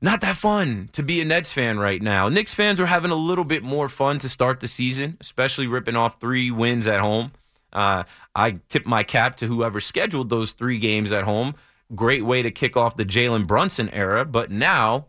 not 0.01 0.21
that 0.21 0.37
fun 0.37 0.89
to 0.93 1.03
be 1.03 1.21
a 1.21 1.25
Nets 1.25 1.53
fan 1.53 1.79
right 1.79 2.01
now. 2.01 2.29
Knicks 2.29 2.55
fans 2.55 2.81
are 2.81 2.87
having 2.87 3.11
a 3.11 3.17
little 3.17 3.45
bit 3.45 3.65
more 3.65 3.89
fun 3.89 4.19
to 4.21 4.29
start 4.29 4.61
the 4.61 4.69
season, 4.69 5.17
especially 5.21 5.67
ripping 5.67 5.97
off 5.97 6.21
three 6.21 6.53
wins 6.53 6.87
at 6.87 7.01
home. 7.01 7.33
Uh, 7.73 8.05
I 8.35 8.61
tip 8.69 8.87
my 8.87 9.03
cap 9.03 9.37
to 9.37 9.47
whoever 9.47 9.81
scheduled 9.81 10.31
those 10.31 10.53
three 10.53 10.79
games 10.79 11.11
at 11.11 11.25
home. 11.25 11.55
Great 11.95 12.25
way 12.25 12.43
to 12.43 12.51
kick 12.53 12.77
off 12.77 12.97
the 12.97 13.05
Jalen 13.05 13.47
Brunson 13.47 13.89
era, 13.91 14.25
but 14.25 14.53
now 14.53 15.09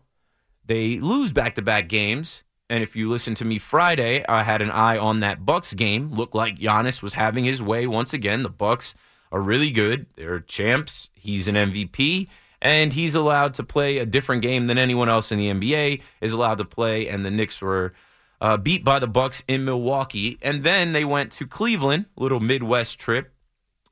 they 0.66 0.98
lose 0.98 1.32
back 1.32 1.54
to 1.54 1.62
back 1.62 1.88
games. 1.88 2.42
And 2.70 2.82
if 2.82 2.96
you 2.96 3.10
listen 3.10 3.34
to 3.34 3.44
me 3.44 3.58
Friday, 3.58 4.24
I 4.28 4.42
had 4.44 4.62
an 4.62 4.70
eye 4.70 4.96
on 4.96 5.20
that 5.20 5.44
Bucks 5.44 5.74
game. 5.74 6.12
Looked 6.12 6.34
like 6.34 6.58
Giannis 6.58 7.02
was 7.02 7.14
having 7.14 7.44
his 7.44 7.60
way 7.60 7.86
once 7.86 8.14
again. 8.14 8.42
The 8.42 8.48
Bucks 8.48 8.94
are 9.30 9.42
really 9.42 9.70
good. 9.70 10.06
They're 10.16 10.40
champs. 10.40 11.10
He's 11.12 11.48
an 11.48 11.56
MVP 11.56 12.28
and 12.62 12.92
he's 12.92 13.14
allowed 13.14 13.54
to 13.54 13.62
play 13.62 13.98
a 13.98 14.06
different 14.06 14.42
game 14.42 14.66
than 14.66 14.78
anyone 14.78 15.08
else 15.08 15.32
in 15.32 15.38
the 15.38 15.50
NBA 15.50 16.02
is 16.20 16.32
allowed 16.32 16.58
to 16.58 16.64
play. 16.64 17.08
And 17.08 17.24
the 17.24 17.30
Knicks 17.30 17.60
were 17.62 17.94
uh, 18.40 18.56
beat 18.56 18.84
by 18.84 18.98
the 18.98 19.06
Bucks 19.06 19.42
in 19.48 19.64
Milwaukee, 19.64 20.38
and 20.42 20.64
then 20.64 20.92
they 20.92 21.04
went 21.04 21.32
to 21.32 21.46
Cleveland, 21.46 22.06
little 22.16 22.40
Midwest 22.40 22.98
trip. 22.98 23.32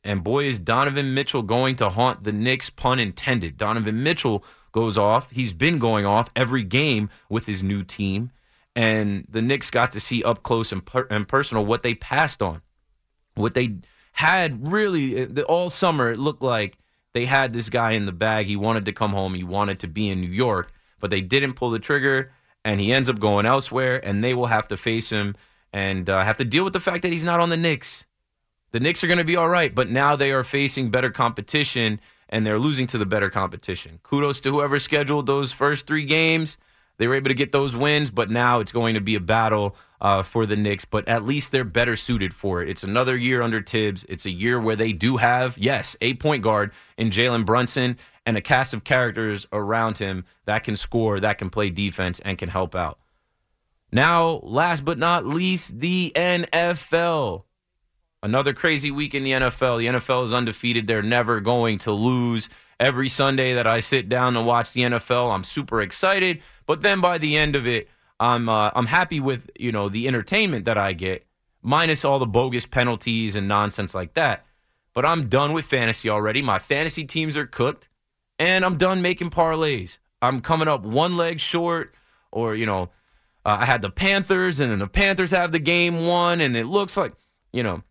And 0.04 0.24
boy, 0.24 0.44
is 0.44 0.58
Donovan 0.58 1.12
Mitchell 1.12 1.42
going 1.42 1.76
to 1.76 1.90
haunt 1.90 2.24
the 2.24 2.32
Knicks, 2.32 2.70
pun 2.70 2.98
intended. 2.98 3.58
Donovan 3.58 4.02
Mitchell 4.02 4.44
goes 4.72 4.96
off. 4.96 5.30
He's 5.30 5.52
been 5.52 5.78
going 5.78 6.06
off 6.06 6.30
every 6.36 6.62
game 6.62 7.10
with 7.28 7.46
his 7.46 7.62
new 7.62 7.82
team. 7.82 8.30
And 8.78 9.26
the 9.28 9.42
Knicks 9.42 9.72
got 9.72 9.90
to 9.92 10.00
see 10.00 10.22
up 10.22 10.44
close 10.44 10.70
and, 10.70 10.86
per- 10.86 11.08
and 11.10 11.26
personal 11.26 11.66
what 11.66 11.82
they 11.82 11.94
passed 11.94 12.40
on. 12.40 12.62
What 13.34 13.54
they 13.54 13.78
had 14.12 14.70
really 14.70 15.26
all 15.42 15.68
summer, 15.68 16.12
it 16.12 16.18
looked 16.18 16.44
like 16.44 16.78
they 17.12 17.24
had 17.24 17.52
this 17.52 17.70
guy 17.70 17.92
in 17.92 18.06
the 18.06 18.12
bag. 18.12 18.46
He 18.46 18.54
wanted 18.54 18.84
to 18.84 18.92
come 18.92 19.10
home. 19.10 19.34
He 19.34 19.42
wanted 19.42 19.80
to 19.80 19.88
be 19.88 20.08
in 20.08 20.20
New 20.20 20.30
York, 20.30 20.72
but 21.00 21.10
they 21.10 21.20
didn't 21.20 21.54
pull 21.54 21.70
the 21.70 21.80
trigger, 21.80 22.30
and 22.64 22.80
he 22.80 22.92
ends 22.92 23.08
up 23.08 23.18
going 23.18 23.46
elsewhere. 23.46 24.00
And 24.06 24.22
they 24.22 24.32
will 24.32 24.46
have 24.46 24.68
to 24.68 24.76
face 24.76 25.10
him 25.10 25.34
and 25.72 26.08
uh, 26.08 26.22
have 26.22 26.36
to 26.36 26.44
deal 26.44 26.62
with 26.62 26.72
the 26.72 26.78
fact 26.78 27.02
that 27.02 27.10
he's 27.10 27.24
not 27.24 27.40
on 27.40 27.50
the 27.50 27.56
Knicks. 27.56 28.06
The 28.70 28.78
Knicks 28.78 29.02
are 29.02 29.08
going 29.08 29.18
to 29.18 29.24
be 29.24 29.34
all 29.34 29.48
right, 29.48 29.74
but 29.74 29.90
now 29.90 30.14
they 30.14 30.30
are 30.30 30.44
facing 30.44 30.90
better 30.90 31.10
competition 31.10 32.00
and 32.28 32.46
they're 32.46 32.60
losing 32.60 32.86
to 32.88 32.98
the 32.98 33.06
better 33.06 33.28
competition. 33.28 33.98
Kudos 34.04 34.38
to 34.42 34.52
whoever 34.52 34.78
scheduled 34.78 35.26
those 35.26 35.52
first 35.52 35.88
three 35.88 36.04
games. 36.04 36.58
They 36.98 37.06
were 37.06 37.14
able 37.14 37.28
to 37.28 37.34
get 37.34 37.52
those 37.52 37.76
wins, 37.76 38.10
but 38.10 38.30
now 38.30 38.60
it's 38.60 38.72
going 38.72 38.94
to 38.94 39.00
be 39.00 39.14
a 39.14 39.20
battle 39.20 39.76
uh, 40.00 40.22
for 40.22 40.46
the 40.46 40.56
Knicks. 40.56 40.84
But 40.84 41.08
at 41.08 41.24
least 41.24 41.52
they're 41.52 41.64
better 41.64 41.96
suited 41.96 42.34
for 42.34 42.62
it. 42.62 42.68
It's 42.68 42.82
another 42.82 43.16
year 43.16 43.40
under 43.40 43.62
Thibs. 43.62 44.04
It's 44.08 44.26
a 44.26 44.30
year 44.30 44.60
where 44.60 44.76
they 44.76 44.92
do 44.92 45.16
have, 45.16 45.56
yes, 45.56 45.96
a 46.00 46.14
point 46.14 46.42
guard 46.42 46.72
in 46.96 47.10
Jalen 47.10 47.46
Brunson 47.46 47.96
and 48.26 48.36
a 48.36 48.40
cast 48.40 48.74
of 48.74 48.84
characters 48.84 49.46
around 49.52 49.98
him 49.98 50.24
that 50.44 50.64
can 50.64 50.76
score, 50.76 51.20
that 51.20 51.38
can 51.38 51.50
play 51.50 51.70
defense, 51.70 52.20
and 52.24 52.36
can 52.36 52.48
help 52.48 52.74
out. 52.74 52.98
Now, 53.90 54.40
last 54.42 54.84
but 54.84 54.98
not 54.98 55.24
least, 55.24 55.78
the 55.78 56.12
NFL. 56.14 57.44
Another 58.22 58.52
crazy 58.52 58.90
week 58.90 59.14
in 59.14 59.22
the 59.22 59.30
NFL. 59.30 59.78
The 59.78 59.86
NFL 59.86 60.24
is 60.24 60.34
undefeated. 60.34 60.86
They're 60.86 61.02
never 61.02 61.40
going 61.40 61.78
to 61.78 61.92
lose. 61.92 62.48
Every 62.80 63.08
Sunday 63.08 63.54
that 63.54 63.66
I 63.66 63.80
sit 63.80 64.08
down 64.08 64.36
and 64.36 64.46
watch 64.46 64.72
the 64.72 64.82
NFL, 64.82 65.34
I'm 65.34 65.42
super 65.42 65.80
excited. 65.80 66.42
But 66.68 66.82
then 66.82 67.00
by 67.00 67.16
the 67.16 67.34
end 67.36 67.56
of 67.56 67.66
it, 67.66 67.88
I'm 68.20 68.48
uh, 68.48 68.70
I'm 68.74 68.86
happy 68.86 69.18
with 69.18 69.50
you 69.58 69.72
know 69.72 69.88
the 69.88 70.06
entertainment 70.06 70.66
that 70.66 70.76
I 70.76 70.92
get, 70.92 71.26
minus 71.62 72.04
all 72.04 72.18
the 72.18 72.26
bogus 72.26 72.66
penalties 72.66 73.34
and 73.34 73.48
nonsense 73.48 73.94
like 73.94 74.14
that. 74.14 74.44
But 74.92 75.06
I'm 75.06 75.28
done 75.28 75.54
with 75.54 75.64
fantasy 75.64 76.10
already. 76.10 76.42
My 76.42 76.58
fantasy 76.58 77.04
teams 77.04 77.36
are 77.38 77.46
cooked, 77.46 77.88
and 78.38 78.64
I'm 78.64 78.76
done 78.76 79.00
making 79.00 79.30
parlays. 79.30 79.98
I'm 80.20 80.40
coming 80.42 80.68
up 80.68 80.82
won 80.82 81.16
leg 81.16 81.40
short, 81.40 81.94
or 82.30 82.54
you 82.54 82.66
know, 82.66 82.90
uh, 83.46 83.56
I 83.60 83.64
had 83.64 83.80
the 83.80 83.90
Panthers, 83.90 84.60
and 84.60 84.70
then 84.70 84.78
the 84.78 84.88
Panthers 84.88 85.30
have 85.30 85.52
the 85.52 85.58
game 85.58 86.06
one, 86.06 86.42
and 86.42 86.54
it 86.54 86.66
looks 86.66 86.98
like 86.98 87.14
you 87.50 87.62
know, 87.62 87.82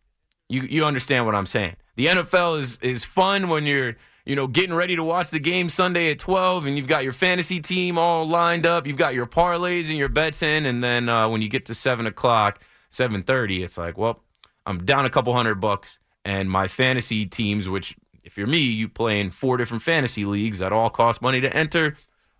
you 0.50 0.62
you 0.62 0.86
understand 0.86 1.26
what 1.26 1.34
I'm 1.34 1.48
saying. 1.48 1.78
The 1.96 2.08
NFL 2.08 2.60
is 2.60 2.78
is 2.84 3.04
fun 3.04 3.50
when 3.50 3.66
you're 3.66 3.96
you 4.28 4.36
know, 4.36 4.46
getting 4.46 4.76
ready 4.76 4.98
to 4.98 5.04
watch 5.06 5.30
the 5.30 5.40
game 5.40 5.70
Sunday 5.70 6.12
at 6.12 6.20
12 6.20 6.66
and 6.66 6.76
you've 6.76 6.86
got 6.88 7.06
your 7.06 7.14
fantasy 7.14 7.62
team 7.62 7.98
all 7.98 8.28
lined 8.28 8.66
up. 8.66 8.86
You've 8.86 8.98
got 8.98 9.14
your 9.14 9.26
parlays 9.26 9.88
and 9.88 9.98
your 9.98 10.10
bets 10.10 10.44
in. 10.44 10.66
And 10.66 10.84
then 10.84 11.08
uh, 11.08 11.30
when 11.30 11.42
you 11.42 11.48
get 11.48 11.66
to 11.68 11.74
7 11.74 12.06
o'clock, 12.06 12.60
7.30, 12.92 13.64
it's 13.64 13.78
like, 13.78 13.98
well, 13.98 14.22
I'm 14.66 14.84
down 14.84 15.06
a 15.06 15.10
couple 15.10 15.34
hundred 15.34 15.62
bucks. 15.62 16.00
And 16.26 16.52
my 16.52 16.68
fantasy 16.68 17.26
teams, 17.26 17.70
which 17.70 17.96
if 18.26 18.38
you're 18.38 18.48
me, 18.48 18.58
you 18.58 18.90
play 18.90 19.22
in 19.22 19.30
four 19.30 19.56
different 19.56 19.82
fantasy 19.82 20.26
leagues 20.26 20.60
that 20.60 20.74
all 20.74 20.90
cost 20.90 21.22
money 21.22 21.40
to 21.40 21.56
enter. 21.56 21.96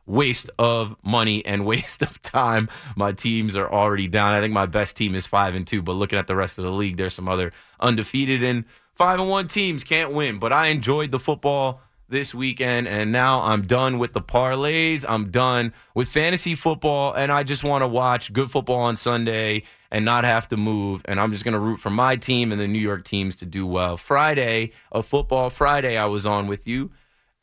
Waste 0.06 0.50
of 0.60 0.94
money 1.04 1.46
and 1.46 1.66
waste 1.66 2.02
of 2.02 2.22
time. 2.22 2.68
My 2.98 3.14
teams 3.14 3.56
are 3.56 3.72
already 3.72 4.10
down. 4.10 4.34
I 4.34 4.42
think 4.42 4.54
my 4.54 4.66
best 4.66 4.98
team 4.98 5.16
is 5.16 5.26
five 5.26 5.56
and 5.56 5.66
two, 5.66 5.82
but 5.82 5.94
looking 5.94 6.20
at 6.20 6.28
the 6.28 6.36
rest 6.36 6.58
of 6.58 6.66
the 6.66 6.72
league, 6.72 6.98
there's 6.98 7.14
some 7.14 7.30
other 7.30 7.54
undefeated 7.80 8.44
and 8.44 8.66
Five 8.98 9.20
and 9.20 9.30
one 9.30 9.46
teams 9.46 9.84
can't 9.84 10.12
win, 10.12 10.40
but 10.40 10.52
I 10.52 10.70
enjoyed 10.70 11.12
the 11.12 11.20
football 11.20 11.82
this 12.10 12.34
weekend, 12.34 12.88
and 12.88 13.12
now 13.12 13.42
I'm 13.42 13.62
done 13.62 14.00
with 14.00 14.14
the 14.14 14.22
parlays. 14.22 15.06
I'm 15.08 15.30
done 15.30 15.72
with 15.94 16.10
fantasy 16.10 16.56
football, 16.56 17.14
and 17.14 17.32
I 17.32 17.44
just 17.44 17.64
want 17.64 17.84
to 17.84 17.88
watch 17.88 18.34
good 18.34 18.50
football 18.50 18.80
on 18.80 18.96
Sunday 18.96 19.62
and 19.92 20.04
not 20.04 20.24
have 20.24 20.48
to 20.48 20.58
move. 20.58 21.04
And 21.06 21.20
I'm 21.20 21.32
just 21.32 21.44
going 21.44 21.54
to 21.54 21.60
root 21.60 21.78
for 21.78 21.92
my 21.92 22.16
team 22.16 22.52
and 22.52 22.60
the 22.60 22.68
New 22.68 22.80
York 22.80 23.04
teams 23.04 23.36
to 23.36 23.46
do 23.46 23.68
well. 23.68 23.98
Friday, 23.98 24.72
a 24.92 25.04
football 25.04 25.52
Friday, 25.52 25.96
I 25.96 26.08
was 26.08 26.26
on 26.26 26.48
with 26.48 26.66
you, 26.66 26.90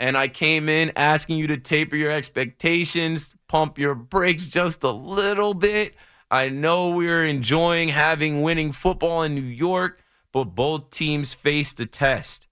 and 0.01 0.17
I 0.17 0.27
came 0.27 0.69
in 0.69 0.91
asking 0.97 1.39
you 1.39 1.47
to 1.47 1.57
taper 1.57 1.95
your 1.95 2.11
expectations, 2.11 3.37
pump 3.47 3.79
your 3.79 3.95
brakes 3.95 4.49
just 4.49 4.83
a 4.83 4.91
little 4.91 5.55
bit. 5.55 5.95
I 6.33 6.49
know 6.49 6.91
we 6.91 7.09
are 7.09 7.25
enjoying 7.25 7.91
having 7.91 8.43
winning 8.43 8.73
football 8.73 9.23
in 9.23 9.37
New 9.37 9.41
York 9.43 10.01
but 10.35 10.47
both 10.47 10.91
teams 10.91 11.33
faced 11.33 11.79
a 11.79 11.87
test. 11.87 12.49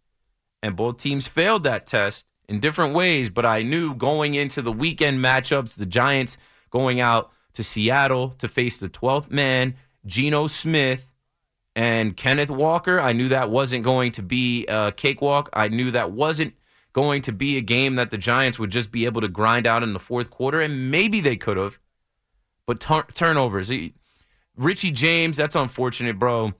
And 0.62 0.77
both 0.77 0.99
teams 0.99 1.27
failed 1.27 1.65
that 1.65 1.85
test 1.85 2.27
in 2.49 2.61
different 2.61 2.95
ways. 2.95 3.29
But 3.29 3.45
I 3.45 3.65
knew 3.65 3.97
going 3.97 4.37
into 4.37 4.62
the 4.62 4.71
weekend 4.71 5.19
matchups, 5.19 5.75
the 5.75 5.85
Giants 5.85 6.37
going 6.71 7.01
out 7.01 7.33
to 7.55 7.65
Seattle 7.65 8.31
to 8.39 8.49
face 8.49 8.79
the 8.79 8.89
12th 8.89 9.33
man, 9.33 9.75
Geno 10.07 10.47
Smith, 10.47 11.09
and 11.75 12.17
Kenneth 12.17 12.51
Walker. 12.51 13.01
I 13.01 13.12
knew 13.15 13.29
that 13.31 13.51
wasn't 13.51 13.83
going 13.83 14.12
to 14.12 14.23
be 14.23 14.65
a 14.67 14.93
cakewalk. 14.93 15.51
I 15.53 15.67
knew 15.67 15.91
that 15.91 16.12
wasn't 16.12 16.55
going 16.93 17.23
to 17.23 17.33
be 17.33 17.57
a 17.57 17.62
game 17.62 17.97
that 17.97 18.12
the 18.12 18.19
Giants 18.19 18.61
would 18.61 18.71
just 18.71 18.93
be 18.93 19.07
able 19.07 19.23
to 19.23 19.29
grind 19.29 19.67
out 19.67 19.83
in 19.83 19.93
the 19.93 19.99
fourth 19.99 20.31
quarter. 20.31 20.61
And 20.61 20.93
maybe 20.93 21.21
they 21.21 21.35
could 21.35 21.57
have. 21.57 21.81
But 22.65 22.79
turnovers. 22.79 23.73
Richie 24.57 24.93
James, 24.93 25.37
that's 25.37 25.57
unfortunate, 25.57 26.21
bro 26.21 26.55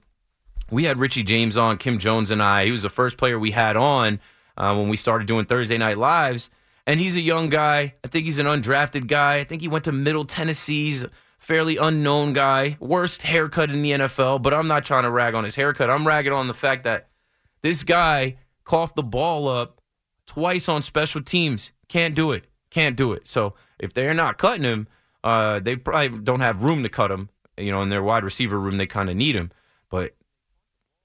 we 0.71 0.85
had 0.85 0.97
Richie 0.97 1.23
James 1.23 1.57
on, 1.57 1.77
Kim 1.77 1.99
Jones 1.99 2.31
and 2.31 2.41
I. 2.41 2.65
He 2.65 2.71
was 2.71 2.83
the 2.83 2.89
first 2.89 3.17
player 3.17 3.37
we 3.37 3.51
had 3.51 3.77
on 3.77 4.19
uh, 4.57 4.75
when 4.75 4.89
we 4.89 4.97
started 4.97 5.27
doing 5.27 5.45
Thursday 5.45 5.77
Night 5.77 5.97
Lives. 5.97 6.49
And 6.85 6.99
he's 6.99 7.15
a 7.15 7.21
young 7.21 7.49
guy. 7.49 7.95
I 8.03 8.07
think 8.07 8.25
he's 8.25 8.39
an 8.39 8.45
undrafted 8.45 9.07
guy. 9.07 9.35
I 9.35 9.43
think 9.43 9.61
he 9.61 9.67
went 9.67 9.85
to 9.85 9.91
Middle 9.91 10.25
Tennessee's 10.25 11.05
fairly 11.43 11.77
unknown 11.77 12.33
guy. 12.33 12.77
Worst 12.79 13.21
haircut 13.21 13.69
in 13.69 13.81
the 13.81 13.91
NFL, 13.91 14.41
but 14.41 14.53
I'm 14.53 14.67
not 14.67 14.85
trying 14.85 15.03
to 15.03 15.11
rag 15.11 15.35
on 15.35 15.43
his 15.43 15.55
haircut. 15.55 15.89
I'm 15.89 16.07
ragging 16.07 16.33
on 16.33 16.47
the 16.47 16.53
fact 16.53 16.83
that 16.85 17.09
this 17.61 17.83
guy 17.83 18.37
coughed 18.63 18.95
the 18.95 19.03
ball 19.03 19.47
up 19.47 19.81
twice 20.25 20.69
on 20.69 20.81
special 20.81 21.21
teams. 21.21 21.73
Can't 21.89 22.15
do 22.15 22.31
it. 22.31 22.45
Can't 22.69 22.95
do 22.95 23.13
it. 23.13 23.27
So 23.27 23.55
if 23.77 23.93
they're 23.93 24.13
not 24.13 24.37
cutting 24.37 24.63
him, 24.63 24.87
uh, 25.23 25.59
they 25.59 25.75
probably 25.75 26.19
don't 26.19 26.39
have 26.39 26.63
room 26.63 26.83
to 26.83 26.89
cut 26.89 27.11
him. 27.11 27.29
You 27.57 27.71
know, 27.71 27.81
in 27.81 27.89
their 27.89 28.03
wide 28.03 28.23
receiver 28.23 28.59
room, 28.59 28.77
they 28.77 28.87
kind 28.87 29.09
of 29.09 29.15
need 29.15 29.35
him. 29.35 29.51
But 29.89 30.15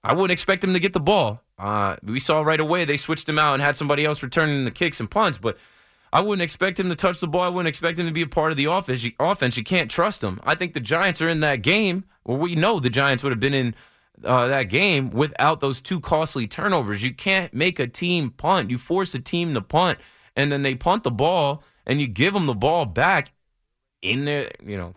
I 0.05 0.13
wouldn't 0.13 0.33
expect 0.33 0.63
him 0.65 0.73
to 0.73 0.81
get 0.81 0.93
the 0.93 1.01
ball. 1.01 1.43
Uh, 1.59 1.97
we 2.03 2.21
saw 2.21 2.43
right 2.43 2.61
away 2.61 2.85
they 2.85 2.97
switched 2.97 3.29
him 3.29 3.39
out 3.39 3.55
and 3.55 3.63
had 3.63 3.77
somebody 3.77 4.05
else 4.05 4.23
returning 4.23 4.65
the 4.65 4.71
kicks 4.71 5.01
and 5.01 5.11
punts, 5.11 5.39
but 5.39 5.59
I 6.13 6.21
wouldn't 6.21 6.43
expect 6.43 6.79
him 6.79 6.89
to 6.89 6.95
touch 6.95 7.21
the 7.21 7.29
ball. 7.29 7.43
I 7.43 7.49
wouldn't 7.49 7.69
expect 7.69 7.99
him 7.99 8.07
to 8.07 8.13
be 8.13 8.23
a 8.23 8.29
part 8.29 8.51
of 8.51 8.57
the 8.57 8.67
offense. 8.67 9.05
You, 9.05 9.13
offense, 9.19 9.57
you 9.57 9.65
can't 9.65 9.91
trust 9.91 10.23
him. 10.23 10.41
I 10.45 10.55
think 10.55 10.73
the 10.73 10.81
Giants 10.81 11.21
are 11.21 11.29
in 11.29 11.41
that 11.41 11.63
game, 11.63 12.05
or 12.25 12.37
we 12.39 12.55
know 12.55 12.81
the 12.81 12.91
Giants 12.91 13.23
would 13.23 13.33
have 13.33 13.41
been 13.41 13.55
in 13.55 13.75
uh, 14.25 14.49
that 14.49 14.65
game 14.65 15.11
without 15.11 15.61
those 15.61 15.81
two 15.81 16.01
costly 16.01 16.47
turnovers. 16.47 17.03
You 17.03 17.13
can't 17.13 17.53
make 17.53 17.79
a 17.79 17.87
team 17.87 18.31
punt. 18.31 18.71
You 18.71 18.79
force 18.79 19.15
a 19.15 19.21
team 19.21 19.55
to 19.55 19.61
punt, 19.61 19.99
and 20.37 20.51
then 20.51 20.63
they 20.63 20.75
punt 20.75 21.03
the 21.03 21.11
ball, 21.11 21.63
and 21.87 22.01
you 22.01 22.07
give 22.07 22.35
them 22.35 22.47
the 22.47 22.55
ball 22.55 22.87
back 22.87 23.33
in 24.01 24.25
there. 24.25 24.51
You 24.65 24.77
know, 24.77 24.95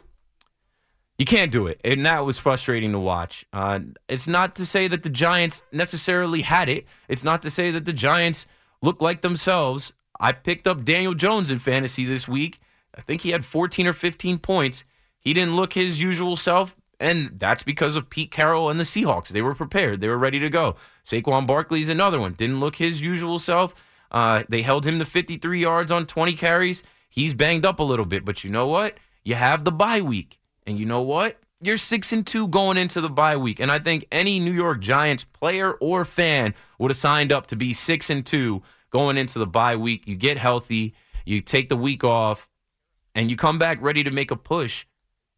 you 1.21 1.25
can't 1.25 1.51
do 1.51 1.67
it, 1.67 1.79
and 1.83 2.03
that 2.07 2.25
was 2.25 2.39
frustrating 2.39 2.93
to 2.93 2.97
watch. 2.97 3.45
Uh, 3.53 3.81
it's 4.09 4.27
not 4.27 4.55
to 4.55 4.65
say 4.65 4.87
that 4.87 5.03
the 5.03 5.09
Giants 5.09 5.61
necessarily 5.71 6.41
had 6.41 6.67
it. 6.67 6.87
It's 7.07 7.23
not 7.23 7.43
to 7.43 7.51
say 7.51 7.69
that 7.69 7.85
the 7.85 7.93
Giants 7.93 8.47
look 8.81 9.03
like 9.03 9.21
themselves. 9.21 9.93
I 10.19 10.31
picked 10.31 10.65
up 10.65 10.83
Daniel 10.83 11.13
Jones 11.13 11.51
in 11.51 11.59
fantasy 11.59 12.05
this 12.05 12.27
week. 12.27 12.59
I 12.97 13.01
think 13.01 13.21
he 13.21 13.29
had 13.29 13.45
14 13.45 13.85
or 13.85 13.93
15 13.93 14.39
points. 14.39 14.83
He 15.19 15.35
didn't 15.35 15.55
look 15.55 15.73
his 15.73 16.01
usual 16.01 16.37
self, 16.37 16.75
and 16.99 17.37
that's 17.37 17.61
because 17.61 17.95
of 17.95 18.09
Pete 18.09 18.31
Carroll 18.31 18.71
and 18.71 18.79
the 18.79 18.83
Seahawks. 18.83 19.27
They 19.27 19.43
were 19.43 19.53
prepared, 19.53 20.01
they 20.01 20.07
were 20.07 20.17
ready 20.17 20.39
to 20.39 20.49
go. 20.49 20.75
Saquon 21.05 21.45
Barkley's 21.45 21.89
another 21.89 22.19
one. 22.19 22.33
Didn't 22.33 22.59
look 22.59 22.77
his 22.77 22.99
usual 22.99 23.37
self. 23.37 23.75
Uh, 24.09 24.41
they 24.49 24.63
held 24.63 24.87
him 24.87 24.97
to 24.97 25.05
53 25.05 25.59
yards 25.59 25.91
on 25.91 26.07
20 26.07 26.33
carries. 26.33 26.81
He's 27.11 27.35
banged 27.35 27.63
up 27.63 27.79
a 27.79 27.83
little 27.83 28.05
bit, 28.05 28.25
but 28.25 28.43
you 28.43 28.49
know 28.49 28.65
what? 28.65 28.97
You 29.23 29.35
have 29.35 29.65
the 29.65 29.71
bye 29.71 30.01
week, 30.01 30.39
and 30.71 30.79
you 30.79 30.85
know 30.85 31.01
what? 31.01 31.37
You're 31.61 31.77
six 31.77 32.11
and 32.11 32.25
two 32.25 32.47
going 32.47 32.77
into 32.77 33.01
the 33.01 33.09
bye 33.09 33.35
week, 33.35 33.59
and 33.59 33.69
I 33.69 33.77
think 33.77 34.07
any 34.11 34.39
New 34.39 34.53
York 34.53 34.79
Giants 34.79 35.25
player 35.25 35.73
or 35.73 36.05
fan 36.05 36.55
would 36.79 36.89
have 36.89 36.97
signed 36.97 37.31
up 37.31 37.47
to 37.47 37.55
be 37.55 37.73
six 37.73 38.09
and 38.09 38.25
two 38.25 38.63
going 38.89 39.17
into 39.17 39.37
the 39.37 39.45
bye 39.45 39.75
week. 39.75 40.07
You 40.07 40.15
get 40.15 40.37
healthy, 40.37 40.95
you 41.25 41.41
take 41.41 41.69
the 41.69 41.75
week 41.75 42.03
off, 42.03 42.49
and 43.13 43.29
you 43.29 43.35
come 43.35 43.59
back 43.59 43.79
ready 43.81 44.03
to 44.03 44.11
make 44.11 44.31
a 44.31 44.35
push, 44.35 44.85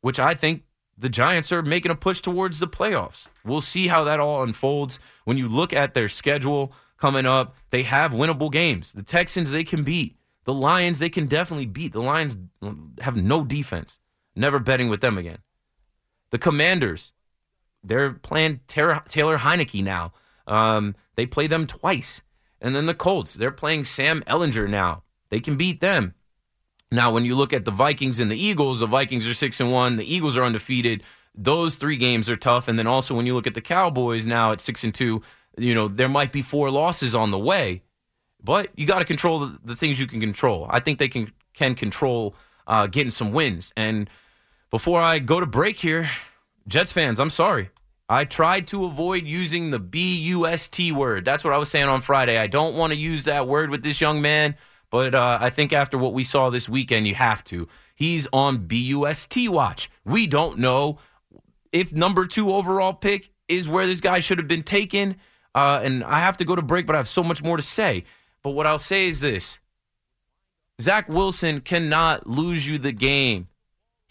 which 0.02 0.20
I 0.20 0.36
think 0.36 0.64
the 0.98 1.10
Giants 1.10 1.52
are 1.52 1.64
making 1.64 1.92
a 1.92 1.96
push 1.96 2.22
towards 2.22 2.60
the 2.60 2.68
playoffs. 2.68 3.28
We'll 3.44 3.60
see 3.60 3.88
how 3.88 4.04
that 4.04 4.20
all 4.20 4.44
unfolds. 4.44 5.00
When 5.26 5.38
you 5.38 5.48
look 5.48 5.74
at 5.74 5.96
their 5.96 6.08
schedule 6.08 6.74
coming 6.98 7.26
up, 7.26 7.56
they 7.72 7.84
have 7.84 8.12
winnable 8.12 8.52
games. 8.52 8.94
The 8.94 9.04
Texans, 9.04 9.52
they 9.52 9.64
can 9.64 9.84
beat. 9.84 10.16
The 10.46 10.54
Lions, 10.54 11.00
they 11.00 11.10
can 11.10 11.26
definitely 11.26 11.66
beat. 11.66 11.92
The 11.92 12.02
Lions 12.02 12.38
have 13.02 13.18
no 13.18 13.44
defense. 13.44 13.98
Never 14.36 14.60
betting 14.60 14.90
with 14.90 15.02
them 15.02 15.18
again. 15.18 15.40
The 16.32 16.40
Commanders, 16.40 17.12
they're 17.84 18.14
playing 18.14 18.62
Taylor 18.68 19.04
Heinicke 19.08 19.84
now. 19.84 20.14
Um, 20.48 20.96
they 21.16 21.26
play 21.26 21.48
them 21.48 21.68
twice. 21.68 22.22
And 22.60 22.76
then 22.76 22.86
the 22.86 22.94
Colts, 22.94 23.34
they're 23.36 23.52
playing 23.52 23.84
Sam 23.84 24.22
Ehlinger 24.22 24.70
now. 24.70 25.04
They 25.30 25.40
can 25.40 25.56
beat 25.56 25.82
them. 25.82 26.16
Now, 26.92 27.12
when 27.12 27.26
you 27.26 27.36
look 27.36 27.54
at 27.54 27.66
the 27.66 27.72
Vikings 27.72 28.20
and 28.20 28.32
the 28.32 28.42
Eagles, 28.42 28.80
the 28.80 28.88
Vikings 28.88 29.28
are 29.28 29.34
six 29.34 29.60
and 29.60 29.72
one. 29.72 29.98
The 29.98 30.12
Eagles 30.12 30.38
are 30.38 30.44
undefeated. 30.44 31.04
Those 31.36 31.76
three 31.76 31.98
games 31.98 32.30
are 32.30 32.36
tough. 32.36 32.68
And 32.68 32.78
then 32.78 32.88
also 32.88 33.16
when 33.16 33.26
you 33.26 33.34
look 33.34 33.48
at 33.48 33.56
the 33.56 33.62
Cowboys 33.62 34.26
now 34.26 34.52
at 34.52 34.62
six 34.62 34.84
and 34.84 34.94
two, 34.94 35.22
you 35.58 35.74
know 35.74 35.88
there 35.88 36.10
might 36.10 36.32
be 36.32 36.42
four 36.42 36.70
losses 36.70 37.14
on 37.14 37.32
the 37.32 37.40
way, 37.40 37.84
but 38.44 38.70
you 38.76 38.86
got 38.86 39.00
to 39.00 39.06
control 39.06 39.40
the, 39.40 39.60
the, 39.64 39.76
things 39.76 40.00
you 40.00 40.08
can 40.08 40.20
control. 40.20 40.68
I 40.70 40.80
think 40.80 41.00
they 41.00 41.08
can 41.08 41.32
can 41.54 41.76
control 41.76 42.36
uh, 42.68 42.88
getting 42.88 43.12
some 43.12 43.32
wins. 43.32 43.72
And 43.76 44.10
before 44.74 45.00
I 45.00 45.20
go 45.20 45.40
to 45.40 45.46
break 45.46 45.78
here, 45.78 46.10
Jets 46.68 46.92
fans, 46.92 47.20
I'm 47.20 47.30
sorry. 47.30 47.70
I 48.10 48.26
tried 48.26 48.66
to 48.70 48.86
avoid 48.86 49.24
using 49.24 49.70
the 49.70 49.78
B 49.78 50.18
U 50.30 50.48
S 50.48 50.68
T 50.68 50.92
word. 50.92 51.26
That's 51.26 51.44
what 51.44 51.54
I 51.54 51.60
was 51.60 51.70
saying 51.70 51.90
on 51.90 52.02
Friday. 52.02 52.40
I 52.40 52.48
don't 52.48 52.76
want 52.76 52.92
to 52.92 52.98
use 52.98 53.26
that 53.26 53.48
word 53.48 53.70
with 53.70 53.84
this 53.84 54.02
young 54.02 54.20
man, 54.20 54.56
but 54.90 55.14
uh, 55.14 55.38
I 55.40 55.52
think 55.52 55.74
after 55.74 55.96
what 55.96 56.14
we 56.14 56.24
saw 56.24 56.50
this 56.50 56.68
weekend, 56.68 57.06
you 57.06 57.14
have 57.14 57.44
to. 57.44 57.68
He's 57.94 58.28
on 58.34 58.66
B 58.66 58.78
U 58.86 59.06
S 59.06 59.28
T 59.28 59.48
watch. 59.48 59.92
We 60.06 60.26
don't 60.26 60.58
know 60.58 60.98
if 61.72 61.94
number 61.94 62.26
two 62.26 62.52
overall 62.52 62.94
pick 62.94 63.30
is 63.48 63.70
where 63.70 63.86
this 63.86 64.02
guy 64.02 64.22
should 64.22 64.40
have 64.40 64.48
been 64.48 64.64
taken. 64.64 65.18
Uh, 65.54 65.82
and 65.84 66.04
I 66.04 66.18
have 66.18 66.38
to 66.38 66.46
go 66.46 66.56
to 66.56 66.64
break, 66.64 66.88
but 66.88 66.96
I 66.96 66.98
have 66.98 67.08
so 67.08 67.24
much 67.24 67.44
more 67.44 67.58
to 67.58 67.64
say. 67.64 68.06
But 68.42 68.52
what 68.52 68.66
I'll 68.66 68.80
say 68.80 69.06
is 69.06 69.22
this 69.22 69.60
Zach 70.82 71.08
Wilson 71.08 71.62
cannot 71.62 72.26
lose 72.26 72.68
you 72.68 72.80
the 72.80 72.92
game. 72.92 73.50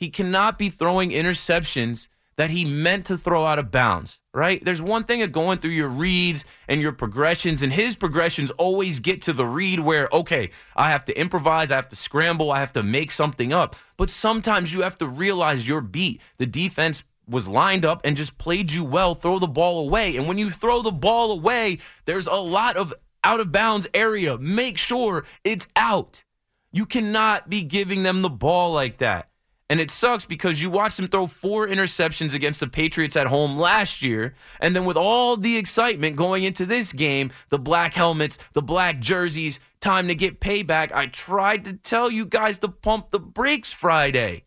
He 0.02 0.10
cannot 0.10 0.58
be 0.58 0.68
throwing 0.68 1.10
interceptions 1.10 2.08
that 2.36 2.50
he 2.50 2.64
meant 2.64 3.06
to 3.06 3.16
throw 3.16 3.44
out 3.44 3.60
of 3.60 3.70
bounds, 3.70 4.18
right? 4.34 4.60
There's 4.64 4.82
one 4.82 5.04
thing 5.04 5.22
of 5.22 5.30
going 5.30 5.58
through 5.58 5.70
your 5.70 5.86
reads 5.86 6.44
and 6.66 6.80
your 6.80 6.90
progressions, 6.90 7.62
and 7.62 7.72
his 7.72 7.94
progressions 7.94 8.50
always 8.50 8.98
get 8.98 9.22
to 9.22 9.32
the 9.32 9.46
read 9.46 9.78
where, 9.78 10.08
okay, 10.12 10.50
I 10.74 10.90
have 10.90 11.04
to 11.04 11.16
improvise, 11.16 11.70
I 11.70 11.76
have 11.76 11.86
to 11.90 11.94
scramble, 11.94 12.50
I 12.50 12.58
have 12.58 12.72
to 12.72 12.82
make 12.82 13.12
something 13.12 13.52
up. 13.52 13.76
But 13.96 14.10
sometimes 14.10 14.74
you 14.74 14.82
have 14.82 14.98
to 14.98 15.06
realize 15.06 15.68
your 15.68 15.80
beat. 15.80 16.20
The 16.38 16.46
defense 16.46 17.04
was 17.28 17.46
lined 17.46 17.84
up 17.84 18.00
and 18.02 18.16
just 18.16 18.36
played 18.38 18.72
you 18.72 18.82
well, 18.82 19.14
throw 19.14 19.38
the 19.38 19.46
ball 19.46 19.86
away. 19.86 20.16
And 20.16 20.26
when 20.26 20.36
you 20.36 20.50
throw 20.50 20.82
the 20.82 20.90
ball 20.90 21.30
away, 21.30 21.78
there's 22.06 22.26
a 22.26 22.34
lot 22.34 22.76
of 22.76 22.92
out 23.22 23.38
of 23.38 23.52
bounds 23.52 23.86
area. 23.94 24.36
Make 24.36 24.78
sure 24.78 25.24
it's 25.44 25.68
out. 25.76 26.24
You 26.72 26.86
cannot 26.86 27.48
be 27.48 27.62
giving 27.62 28.02
them 28.02 28.22
the 28.22 28.30
ball 28.30 28.72
like 28.72 28.98
that. 28.98 29.28
And 29.72 29.80
it 29.80 29.90
sucks 29.90 30.26
because 30.26 30.62
you 30.62 30.68
watched 30.68 30.98
him 30.98 31.08
throw 31.08 31.26
four 31.26 31.66
interceptions 31.66 32.35
against 32.35 32.61
the 32.61 32.68
Patriots 32.68 33.16
at 33.16 33.26
home 33.26 33.56
last 33.56 34.02
year. 34.02 34.35
And 34.61 34.76
then 34.76 34.85
with 34.85 34.98
all 34.98 35.38
the 35.38 35.56
excitement 35.56 36.14
going 36.14 36.42
into 36.42 36.66
this 36.66 36.92
game, 36.92 37.32
the 37.48 37.58
black 37.58 37.94
helmets, 37.94 38.37
the 38.52 38.61
black 38.61 39.00
jerseys, 39.00 39.61
time 39.80 40.08
to 40.08 40.14
get 40.14 40.40
payback. 40.40 40.92
I 40.92 41.06
tried 41.06 41.64
to 41.64 41.72
tell 41.72 42.11
you 42.11 42.26
guys 42.26 42.58
to 42.58 42.68
pump 42.68 43.12
the 43.12 43.18
brakes 43.18 43.72
Friday. 43.72 44.44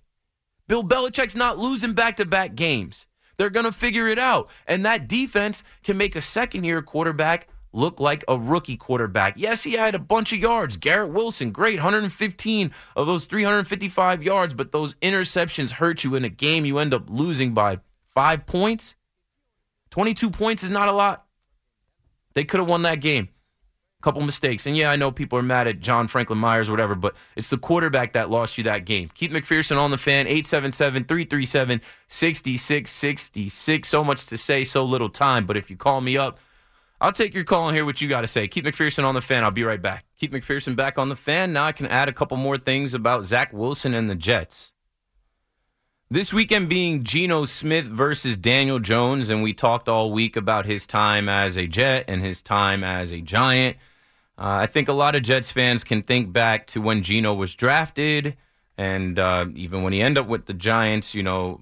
Bill 0.68 0.84
Belichick's 0.84 1.36
not 1.36 1.58
losing 1.58 1.94
back 1.94 2.18
to 2.18 2.28
back 2.28 2.54
games. 2.54 3.08
They're 3.38 3.50
going 3.50 3.66
to 3.66 3.72
figure 3.72 4.08
it 4.08 4.20
out. 4.20 4.52
And 4.68 4.86
that 4.86 5.08
defense 5.08 5.64
can 5.84 5.98
make 5.98 6.16
a 6.16 6.22
second 6.22 6.66
year 6.66 6.84
quarterback 6.84 7.48
look 7.76 8.00
like 8.00 8.24
a 8.28 8.38
rookie 8.38 8.78
quarterback. 8.78 9.36
Yes, 9.38 9.64
he 9.64 9.74
had 9.74 9.94
a 9.96 10.00
bunch 10.00 10.32
of 10.34 10.40
yards. 10.40 10.78
Garrett 10.78 11.12
Wilson, 11.12 11.52
great, 11.52 11.76
115 11.76 12.72
of 12.96 13.06
those 13.06 13.26
355 13.26 14.24
yards, 14.24 14.54
but 14.54 14.72
those 14.72 14.96
interceptions 14.96 15.72
hurt 15.72 16.04
you 16.04 16.16
in 16.16 16.24
a 16.24 16.30
game 16.30 16.66
you 16.66 16.80
end 16.80 16.94
up 16.94 17.10
losing 17.10 17.54
by 17.54 17.80
five 18.14 18.46
points. 18.46 18.96
22 19.92 20.30
points 20.30 20.64
is 20.64 20.70
not 20.70 20.88
a 20.88 20.92
lot. 20.92 21.26
They 22.34 22.44
could 22.44 22.60
have 22.60 22.70
won 22.70 22.82
that 22.84 23.02
game. 23.02 23.30
A 24.00 24.04
Couple 24.04 24.22
mistakes. 24.22 24.66
And 24.66 24.76
yeah, 24.76 24.92
I 24.92 24.96
know 24.96 25.12
people 25.12 25.40
are 25.40 25.44
mad 25.44 25.68
at 25.68 25.80
John 25.80 26.08
Franklin 26.08 26.40
Myers 26.40 26.70
or 26.70 26.74
whatever, 26.74 26.96
but 26.96 27.16
it's 27.36 27.50
the 27.50 27.58
quarterback 27.58 28.14
that 28.14 28.30
lost 28.30 28.58
you 28.58 28.64
that 28.66 28.86
game. 28.86 29.10
Keith 29.14 29.32
McPherson 29.32 29.78
on 29.78 29.92
the 29.92 29.98
fan, 29.98 30.28
877 30.28 31.06
337 31.06 31.82
6666. 32.08 33.90
So 33.90 34.04
much 34.04 34.26
to 34.28 34.38
say, 34.38 34.64
so 34.64 34.84
little 34.84 35.10
time. 35.10 35.46
But 35.46 35.58
if 35.58 35.70
you 35.70 35.78
call 35.78 36.02
me 36.02 36.18
up, 36.18 36.40
I'll 37.02 37.12
take 37.12 37.34
your 37.34 37.44
call 37.44 37.68
and 37.68 37.76
hear 37.76 37.86
what 37.86 38.00
you 38.02 38.08
got 38.08 38.22
to 38.22 38.28
say. 38.28 38.48
Keith 38.48 38.64
McPherson 38.64 39.04
on 39.04 39.16
the 39.16 39.22
fan. 39.22 39.44
I'll 39.44 39.52
be 39.52 39.64
right 39.64 39.82
back. 39.82 40.06
Keith 40.18 40.32
McPherson 40.32 40.76
back 40.76 40.98
on 40.98 41.10
the 41.10 41.16
fan. 41.16 41.52
Now 41.52 41.66
I 41.66 41.72
can 41.72 41.88
add 41.88 42.08
a 42.08 42.14
couple 42.14 42.38
more 42.38 42.58
things 42.58 42.94
about 42.94 43.24
Zach 43.26 43.52
Wilson 43.52 43.94
and 43.94 44.10
the 44.10 44.16
Jets. 44.16 44.72
This 46.10 46.32
weekend 46.32 46.70
being 46.70 47.04
Geno 47.04 47.46
Smith 47.46 47.86
versus 47.86 48.38
Daniel 48.38 48.80
Jones, 48.80 49.32
and 49.32 49.42
we 49.42 49.54
talked 49.54 49.90
all 49.90 50.12
week 50.12 50.36
about 50.36 50.66
his 50.66 50.86
time 50.86 51.28
as 51.28 51.58
a 51.58 51.68
Jet 51.68 52.06
and 52.08 52.22
his 52.22 52.42
time 52.44 52.84
as 52.84 53.12
a 53.12 53.22
Giant. 53.22 53.76
Uh, 54.38 54.62
I 54.62 54.68
think 54.68 54.88
a 54.88 54.94
lot 54.94 55.16
of 55.16 55.24
Jets 55.24 55.50
fans 55.50 55.84
can 55.84 56.04
think 56.04 56.32
back 56.32 56.68
to 56.68 56.82
when 56.82 57.02
Geno 57.02 57.34
was 57.34 57.56
drafted, 57.56 58.38
and 58.78 59.18
uh, 59.18 59.48
even 59.56 59.82
when 59.82 59.94
he 59.94 60.02
ended 60.02 60.24
up 60.24 60.28
with 60.28 60.46
the 60.46 60.54
Giants, 60.54 61.16
you 61.16 61.24
know, 61.24 61.62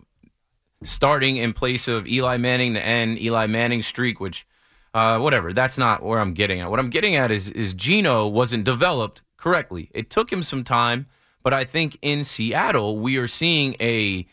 starting 0.84 1.38
in 1.38 1.54
place 1.54 1.88
of 1.88 2.06
Eli 2.06 2.38
Manning 2.38 2.74
to 2.74 2.84
end 2.84 3.22
Eli 3.22 3.48
Manning's 3.48 3.88
streak, 3.88 4.20
which 4.20 4.46
uh, 4.94 5.20
whatever. 5.20 5.54
That's 5.54 5.78
not 5.78 6.04
where 6.04 6.20
I'm 6.20 6.34
getting 6.34 6.62
at. 6.62 6.70
What 6.70 6.80
I'm 6.80 6.90
getting 6.90 7.16
at 7.16 7.32
is 7.32 7.50
is 7.50 7.74
Geno 7.74 8.28
wasn't 8.28 8.64
developed 8.64 9.22
correctly. 9.38 9.90
It 9.94 10.10
took 10.10 10.32
him 10.32 10.44
some 10.44 10.64
time, 10.64 11.08
but 11.42 11.54
I 11.54 11.64
think 11.64 11.98
in 12.02 12.24
Seattle 12.24 12.98
we 12.98 13.18
are 13.18 13.28
seeing 13.28 13.76
a 13.80 14.26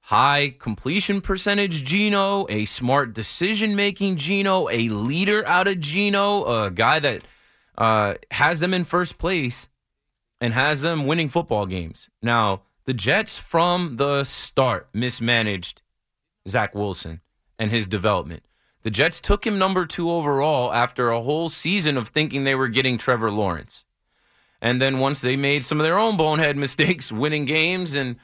high 0.00 0.54
completion 0.58 1.20
percentage 1.20 1.84
Geno, 1.84 2.46
a 2.48 2.64
smart 2.64 3.12
decision 3.12 3.76
making 3.76 4.16
Geno, 4.16 4.68
a 4.70 4.88
leader 4.88 5.46
out 5.46 5.68
of 5.68 5.80
Geno, 5.80 6.64
a 6.64 6.70
guy 6.70 6.98
that 7.00 7.22
uh, 7.76 8.14
has 8.30 8.60
them 8.60 8.72
in 8.72 8.84
first 8.84 9.18
place 9.18 9.68
and 10.40 10.54
has 10.54 10.80
them 10.82 11.06
winning 11.06 11.28
football 11.28 11.66
games. 11.66 12.08
Now 12.22 12.62
the 12.86 12.94
Jets 12.94 13.38
from 13.38 13.96
the 13.96 14.24
start 14.24 14.88
mismanaged 14.94 15.82
Zach 16.48 16.74
Wilson 16.74 17.20
and 17.58 17.70
his 17.70 17.86
development. 17.86 18.44
The 18.88 18.92
Jets 18.92 19.20
took 19.20 19.46
him 19.46 19.58
number 19.58 19.84
two 19.84 20.10
overall 20.10 20.72
after 20.72 21.10
a 21.10 21.20
whole 21.20 21.50
season 21.50 21.98
of 21.98 22.08
thinking 22.08 22.44
they 22.44 22.54
were 22.54 22.68
getting 22.68 22.96
Trevor 22.96 23.30
Lawrence. 23.30 23.84
And 24.62 24.80
then 24.80 24.98
once 24.98 25.20
they 25.20 25.36
made 25.36 25.62
some 25.62 25.78
of 25.78 25.84
their 25.84 25.98
own 25.98 26.16
bonehead 26.16 26.56
mistakes, 26.66 27.12
winning 27.12 27.44
games 27.44 27.94
and 27.94 28.16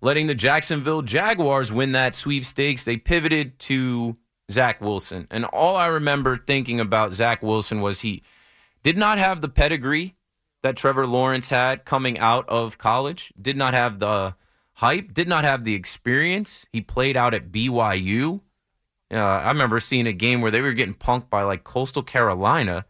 letting 0.00 0.28
the 0.28 0.34
Jacksonville 0.36 1.02
Jaguars 1.02 1.72
win 1.72 1.90
that 1.92 2.14
sweepstakes, 2.14 2.84
they 2.84 2.96
pivoted 2.96 3.58
to 3.58 4.16
Zach 4.52 4.80
Wilson. 4.80 5.26
And 5.32 5.46
all 5.46 5.74
I 5.74 5.88
remember 5.88 6.36
thinking 6.36 6.78
about 6.78 7.12
Zach 7.12 7.42
Wilson 7.42 7.80
was 7.80 8.02
he 8.02 8.22
did 8.84 8.96
not 8.96 9.18
have 9.18 9.40
the 9.40 9.48
pedigree 9.48 10.14
that 10.62 10.76
Trevor 10.76 11.08
Lawrence 11.08 11.50
had 11.50 11.84
coming 11.84 12.20
out 12.20 12.48
of 12.48 12.78
college, 12.78 13.32
did 13.42 13.56
not 13.56 13.74
have 13.74 13.98
the 13.98 14.36
hype, 14.74 15.12
did 15.12 15.26
not 15.26 15.42
have 15.42 15.64
the 15.64 15.74
experience. 15.74 16.68
He 16.70 16.82
played 16.82 17.16
out 17.16 17.34
at 17.34 17.50
BYU. 17.50 18.42
Uh, 19.14 19.18
I 19.18 19.48
remember 19.48 19.80
seeing 19.80 20.06
a 20.06 20.12
game 20.12 20.40
where 20.40 20.50
they 20.50 20.60
were 20.60 20.72
getting 20.72 20.94
punked 20.94 21.30
by 21.30 21.42
like 21.42 21.64
Coastal 21.64 22.02
Carolina. 22.02 22.84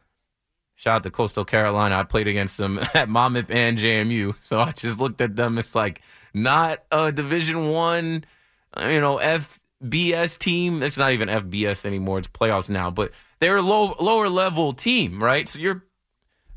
Shout 0.74 0.96
out 0.96 1.02
to 1.04 1.10
Coastal 1.10 1.44
Carolina. 1.44 1.96
I 1.96 2.02
played 2.02 2.26
against 2.26 2.58
them 2.58 2.80
at 2.94 3.08
Monmouth 3.08 3.50
and 3.50 3.78
JMU. 3.78 4.34
So 4.42 4.60
I 4.60 4.72
just 4.72 5.00
looked 5.00 5.20
at 5.20 5.36
them. 5.36 5.58
It's 5.58 5.74
like 5.74 6.02
not 6.32 6.82
a 6.90 7.12
Division 7.12 7.70
One, 7.70 8.24
you 8.80 9.00
know, 9.00 9.18
FBS 9.18 10.38
team. 10.38 10.82
It's 10.82 10.98
not 10.98 11.12
even 11.12 11.28
FBS 11.28 11.84
anymore. 11.84 12.18
It's 12.18 12.28
playoffs 12.28 12.70
now, 12.70 12.90
but 12.90 13.12
they're 13.40 13.56
a 13.56 13.62
low, 13.62 13.94
lower 14.00 14.28
level 14.28 14.72
team, 14.72 15.22
right? 15.22 15.48
So 15.48 15.58
you're 15.58 15.84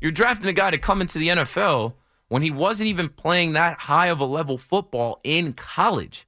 you're 0.00 0.12
drafting 0.12 0.48
a 0.48 0.52
guy 0.52 0.70
to 0.70 0.78
come 0.78 1.00
into 1.00 1.18
the 1.18 1.28
NFL 1.28 1.94
when 2.28 2.42
he 2.42 2.50
wasn't 2.50 2.88
even 2.88 3.08
playing 3.08 3.54
that 3.54 3.78
high 3.78 4.06
of 4.06 4.20
a 4.20 4.24
level 4.24 4.56
football 4.58 5.20
in 5.24 5.52
college. 5.52 6.27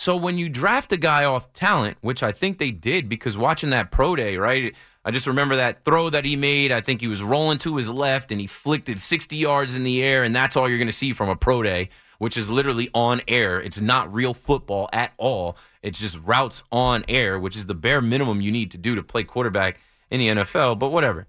So 0.00 0.16
when 0.16 0.38
you 0.38 0.48
draft 0.48 0.90
a 0.92 0.96
guy 0.96 1.26
off 1.26 1.52
talent, 1.52 1.98
which 2.00 2.22
I 2.22 2.32
think 2.32 2.56
they 2.56 2.70
did 2.70 3.06
because 3.10 3.36
watching 3.36 3.68
that 3.68 3.90
pro 3.90 4.16
day, 4.16 4.38
right? 4.38 4.74
I 5.04 5.10
just 5.10 5.26
remember 5.26 5.56
that 5.56 5.84
throw 5.84 6.08
that 6.08 6.24
he 6.24 6.36
made. 6.36 6.72
I 6.72 6.80
think 6.80 7.02
he 7.02 7.06
was 7.06 7.22
rolling 7.22 7.58
to 7.58 7.76
his 7.76 7.90
left 7.90 8.32
and 8.32 8.40
he 8.40 8.46
flicked 8.46 8.88
it 8.88 8.98
60 8.98 9.36
yards 9.36 9.76
in 9.76 9.82
the 9.82 10.02
air, 10.02 10.24
and 10.24 10.34
that's 10.34 10.56
all 10.56 10.70
you're 10.70 10.78
going 10.78 10.88
to 10.88 10.92
see 10.92 11.12
from 11.12 11.28
a 11.28 11.36
pro 11.36 11.62
day, 11.62 11.90
which 12.16 12.38
is 12.38 12.48
literally 12.48 12.88
on 12.94 13.20
air. 13.28 13.60
It's 13.60 13.78
not 13.78 14.10
real 14.10 14.32
football 14.32 14.88
at 14.90 15.12
all. 15.18 15.58
It's 15.82 16.00
just 16.00 16.18
routes 16.24 16.62
on 16.72 17.04
air, 17.06 17.38
which 17.38 17.54
is 17.54 17.66
the 17.66 17.74
bare 17.74 18.00
minimum 18.00 18.40
you 18.40 18.52
need 18.52 18.70
to 18.70 18.78
do 18.78 18.94
to 18.94 19.02
play 19.02 19.24
quarterback 19.24 19.80
in 20.10 20.20
the 20.20 20.28
NFL, 20.28 20.78
but 20.78 20.92
whatever. 20.92 21.26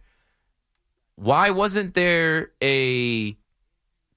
Why 1.16 1.50
wasn't 1.50 1.94
there 1.94 2.54
a 2.64 3.36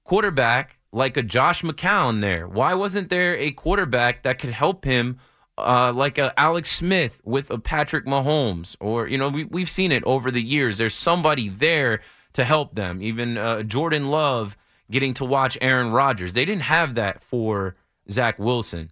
quarterback 0.05 0.79
like 0.95 1.17
a 1.17 1.21
Josh 1.21 1.61
McCown 1.61 2.21
there? 2.21 2.47
Why 2.47 2.73
wasn't 2.73 3.09
there 3.09 3.35
a 3.35 3.51
quarterback 3.51 4.23
that 4.23 4.39
could 4.39 4.51
help 4.51 4.85
him, 4.85 5.19
uh, 5.57 5.91
like 5.93 6.17
a 6.17 6.37
Alex 6.39 6.71
Smith 6.71 7.21
with 7.25 7.51
a 7.51 7.59
Patrick 7.59 8.05
Mahomes? 8.05 8.77
Or 8.79 9.07
you 9.07 9.17
know, 9.17 9.29
we 9.29 9.43
we've 9.43 9.69
seen 9.69 9.91
it 9.91 10.03
over 10.05 10.31
the 10.31 10.41
years. 10.41 10.77
There's 10.77 10.95
somebody 10.95 11.49
there 11.49 12.01
to 12.33 12.45
help 12.45 12.75
them. 12.75 13.01
Even 13.01 13.37
uh, 13.37 13.63
Jordan 13.63 14.07
Love 14.07 14.57
getting 14.89 15.13
to 15.15 15.25
watch 15.25 15.57
Aaron 15.61 15.91
Rodgers. 15.91 16.33
They 16.33 16.45
didn't 16.45 16.63
have 16.63 16.95
that 16.95 17.23
for 17.23 17.75
Zach 18.09 18.39
Wilson, 18.39 18.91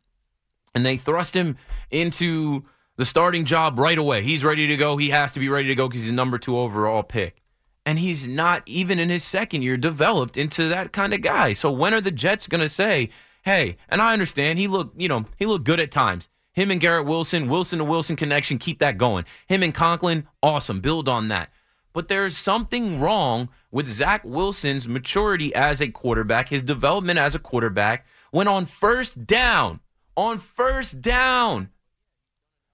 and 0.76 0.86
they 0.86 0.98
thrust 0.98 1.34
him 1.34 1.58
into 1.89 2.66
the 2.98 3.06
starting 3.06 3.46
job 3.46 3.80
right 3.80 3.98
away. 3.98 4.24
He's 4.24 4.44
ready 4.44 4.68
to 4.68 4.78
go. 4.78 4.98
He 4.98 5.10
has 5.10 5.32
to 5.32 5.39
be 5.39 5.48
ready 5.48 5.70
to 5.70 5.76
go 5.76 5.88
because 5.88 6.04
he's 6.04 6.12
number 6.12 6.38
two 6.38 6.58
overall 6.58 7.02
pick 7.02 7.42
and 7.86 8.00
he's 8.00 8.28
not 8.28 8.63
even 8.65 9.00
in 9.00 9.10
his 9.10 9.24
second 9.24 9.62
year 9.62 9.78
developed 9.78 10.38
into 10.38 10.67
that 10.69 10.91
kind 10.91 11.13
of 11.13 11.22
guy. 11.22 11.54
So 11.54 11.72
when 11.72 11.93
are 11.93 12.02
the 12.02 12.12
Jets 12.12 12.48
going 12.48 12.62
to 12.62 12.69
say, 12.69 13.10
"Hey," 13.43 13.78
and 13.89 14.02
I 14.02 14.13
understand 14.13 14.60
he 14.60 14.67
looked, 14.67 15.00
you 15.00 15.08
know, 15.08 15.26
he 15.38 15.46
looked 15.46 15.65
good 15.65 15.80
at 15.80 15.91
times. 15.91 16.30
Him 16.54 16.69
and 16.69 16.80
Garrett 16.80 17.08
Wilson, 17.08 17.48
Wilson 17.48 17.80
to 17.80 17.86
Wilson 17.86 18.15
connection, 18.15 18.60
keep 18.60 18.80
that 18.80 18.98
going. 18.98 19.26
Him 19.48 19.63
and 19.63 19.74
Conklin, 19.74 20.28
awesome. 20.43 20.82
Build 20.82 21.10
on 21.10 21.30
that. 21.30 21.52
But 21.93 22.08
there's 22.08 22.38
something 22.38 23.00
wrong 23.00 23.50
with 23.72 23.88
Zach 23.88 24.24
Wilson's 24.24 24.88
maturity 24.88 25.54
as 25.56 25.82
a 25.82 25.88
quarterback, 25.88 26.50
his 26.50 26.63
development 26.63 27.19
as 27.19 27.34
a 27.34 27.39
quarterback, 27.39 28.06
when 28.32 28.48
on 28.48 28.65
first 28.65 29.26
down, 29.26 29.80
on 30.15 30.38
first 30.38 31.02
down, 31.02 31.69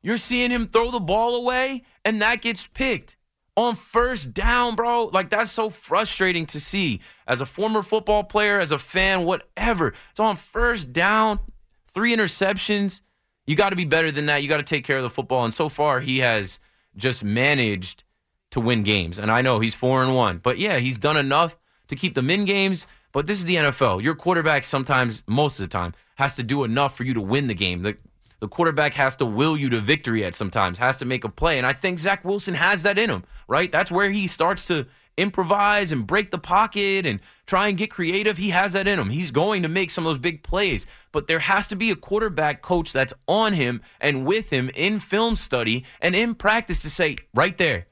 you're 0.02 0.18
seeing 0.18 0.52
him 0.52 0.68
throw 0.68 0.92
the 0.92 1.00
ball 1.00 1.36
away 1.36 1.84
and 2.06 2.22
that 2.22 2.42
gets 2.42 2.68
picked 2.68 3.18
on 3.60 3.76
first 3.76 4.34
down, 4.34 4.76
bro. 4.76 5.06
Like 5.06 5.30
that's 5.30 5.52
so 5.52 5.70
frustrating 5.70 6.46
to 6.48 6.60
see 6.60 7.02
as 7.28 7.42
a 7.42 7.46
former 7.46 7.84
football 7.84 8.24
player, 8.24 8.60
as 8.60 8.72
a 8.72 8.80
fan, 8.80 9.26
whatever. 9.26 9.94
It's 10.12 10.20
on 10.20 10.36
first 10.36 10.94
down, 10.94 11.40
three 11.88 12.16
interceptions. 12.16 13.02
You 13.46 13.56
got 13.56 13.72
to 13.72 13.76
be 13.76 13.86
better 13.86 14.12
than 14.12 14.28
that. 14.28 14.44
You 14.44 14.50
got 14.50 14.58
to 14.58 14.64
take 14.64 14.86
care 14.86 14.98
of 14.98 15.04
the 15.04 15.10
football. 15.10 15.44
And 15.44 15.54
so 15.54 15.70
far, 15.70 16.00
he 16.00 16.20
has 16.20 16.60
just 16.96 17.24
managed 17.24 18.04
to 18.52 18.60
win 18.60 18.84
games. 18.84 19.20
And 19.20 19.30
I 19.30 19.42
know 19.42 19.60
he's 19.60 19.76
four 19.76 20.04
and 20.04 20.16
one, 20.16 20.38
but 20.38 20.58
yeah, 20.58 20.78
he's 20.78 20.98
done 20.98 21.18
enough 21.18 21.58
to 21.88 21.96
keep 21.96 22.16
them 22.16 22.30
in 22.30 22.46
games. 22.46 22.86
But 23.12 23.26
this 23.26 23.40
is 23.40 23.46
the 23.46 23.56
NFL. 23.56 24.04
Your 24.04 24.16
quarterback 24.16 24.64
sometimes, 24.64 25.24
most 25.28 25.60
of 25.60 25.66
the 25.66 25.70
time, 25.70 25.94
has 26.16 26.36
to 26.36 26.44
do 26.44 26.64
enough 26.64 26.96
for 26.96 27.04
you 27.04 27.16
to 27.16 27.22
win 27.22 27.48
the 27.48 27.56
game. 27.56 27.82
The, 27.82 27.98
the 28.40 28.48
quarterback 28.48 28.94
has 28.94 29.16
to 29.18 29.26
will 29.26 29.58
you 29.58 29.70
to 29.70 29.80
victory 29.80 30.24
at 30.24 30.36
sometimes, 30.36 30.78
has 30.78 30.98
to 30.98 31.06
make 31.06 31.24
a 31.24 31.30
play. 31.30 31.58
And 31.58 31.68
I 31.68 31.74
think 31.74 32.00
Zach 32.00 32.24
Wilson 32.24 32.54
has 32.54 32.84
that 32.84 32.98
in 32.98 33.10
him, 33.10 33.24
right? 33.48 33.72
That's 33.72 33.92
where 33.92 34.10
he 34.10 34.28
starts 34.28 34.66
to 34.68 34.88
improvise 35.18 35.92
and 35.92 36.08
break 36.08 36.32
the 36.32 36.38
pocket 36.38 37.06
and 37.06 37.20
try 37.46 37.68
and 37.68 37.78
get 37.78 37.92
creative. 37.92 38.38
He 38.38 38.50
has 38.52 38.74
that 38.74 38.88
in 38.88 38.98
him. 38.98 39.10
He's 39.10 39.32
going 39.32 39.64
to 39.64 39.68
make 39.68 39.92
some 39.92 40.06
of 40.06 40.10
those 40.10 40.18
big 40.18 40.44
plays. 40.44 40.88
But 41.12 41.28
there 41.28 41.40
has 41.40 41.68
to 41.68 41.76
be 41.76 41.92
a 41.92 41.96
quarterback 41.96 42.62
coach 42.62 42.94
that's 42.94 43.14
on 43.28 43.54
him 43.54 43.82
and 44.00 44.26
with 44.26 44.50
him 44.50 44.72
in 44.76 45.00
film 45.00 45.36
study 45.36 45.84
and 46.02 46.16
in 46.16 46.36
practice 46.36 46.82
to 46.84 46.90
say, 46.90 47.18
right 47.34 47.58
there, 47.58 47.88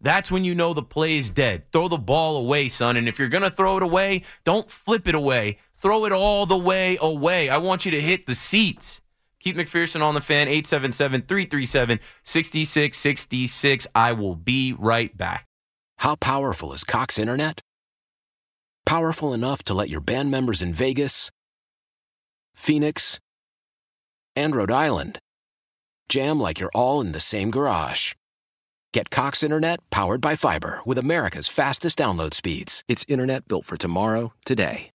that's 0.00 0.32
when 0.32 0.44
you 0.44 0.56
know 0.56 0.74
the 0.74 0.82
play 0.82 1.16
is 1.16 1.30
dead. 1.30 1.70
Throw 1.72 1.86
the 1.86 1.96
ball 1.96 2.36
away, 2.38 2.66
son. 2.68 2.96
And 2.96 3.08
if 3.08 3.20
you're 3.20 3.28
going 3.28 3.44
to 3.44 3.50
throw 3.50 3.76
it 3.76 3.84
away, 3.84 4.24
don't 4.42 4.68
flip 4.68 5.06
it 5.06 5.14
away. 5.14 5.58
Throw 5.76 6.06
it 6.06 6.12
all 6.12 6.46
the 6.46 6.58
way 6.58 6.98
away. 7.00 7.48
I 7.48 7.58
want 7.58 7.84
you 7.84 7.92
to 7.92 8.00
hit 8.00 8.26
the 8.26 8.34
seats. 8.34 9.01
Keith 9.42 9.56
McPherson 9.56 10.02
on 10.02 10.14
the 10.14 10.20
fan, 10.20 10.46
877 10.46 11.22
337 11.22 11.98
6666. 12.22 13.86
I 13.92 14.12
will 14.12 14.36
be 14.36 14.72
right 14.78 15.16
back. 15.16 15.46
How 15.98 16.14
powerful 16.14 16.72
is 16.72 16.84
Cox 16.84 17.18
Internet? 17.18 17.60
Powerful 18.86 19.32
enough 19.32 19.62
to 19.64 19.74
let 19.74 19.88
your 19.88 20.00
band 20.00 20.30
members 20.30 20.62
in 20.62 20.72
Vegas, 20.72 21.30
Phoenix, 22.54 23.18
and 24.36 24.54
Rhode 24.54 24.70
Island 24.70 25.18
jam 26.08 26.38
like 26.38 26.60
you're 26.60 26.70
all 26.74 27.00
in 27.00 27.12
the 27.12 27.20
same 27.20 27.50
garage. 27.50 28.14
Get 28.92 29.10
Cox 29.10 29.42
Internet 29.42 29.80
powered 29.90 30.20
by 30.20 30.36
fiber 30.36 30.80
with 30.84 30.98
America's 30.98 31.48
fastest 31.48 31.98
download 31.98 32.34
speeds. 32.34 32.84
It's 32.86 33.06
internet 33.08 33.48
built 33.48 33.64
for 33.64 33.76
tomorrow, 33.76 34.34
today. 34.44 34.91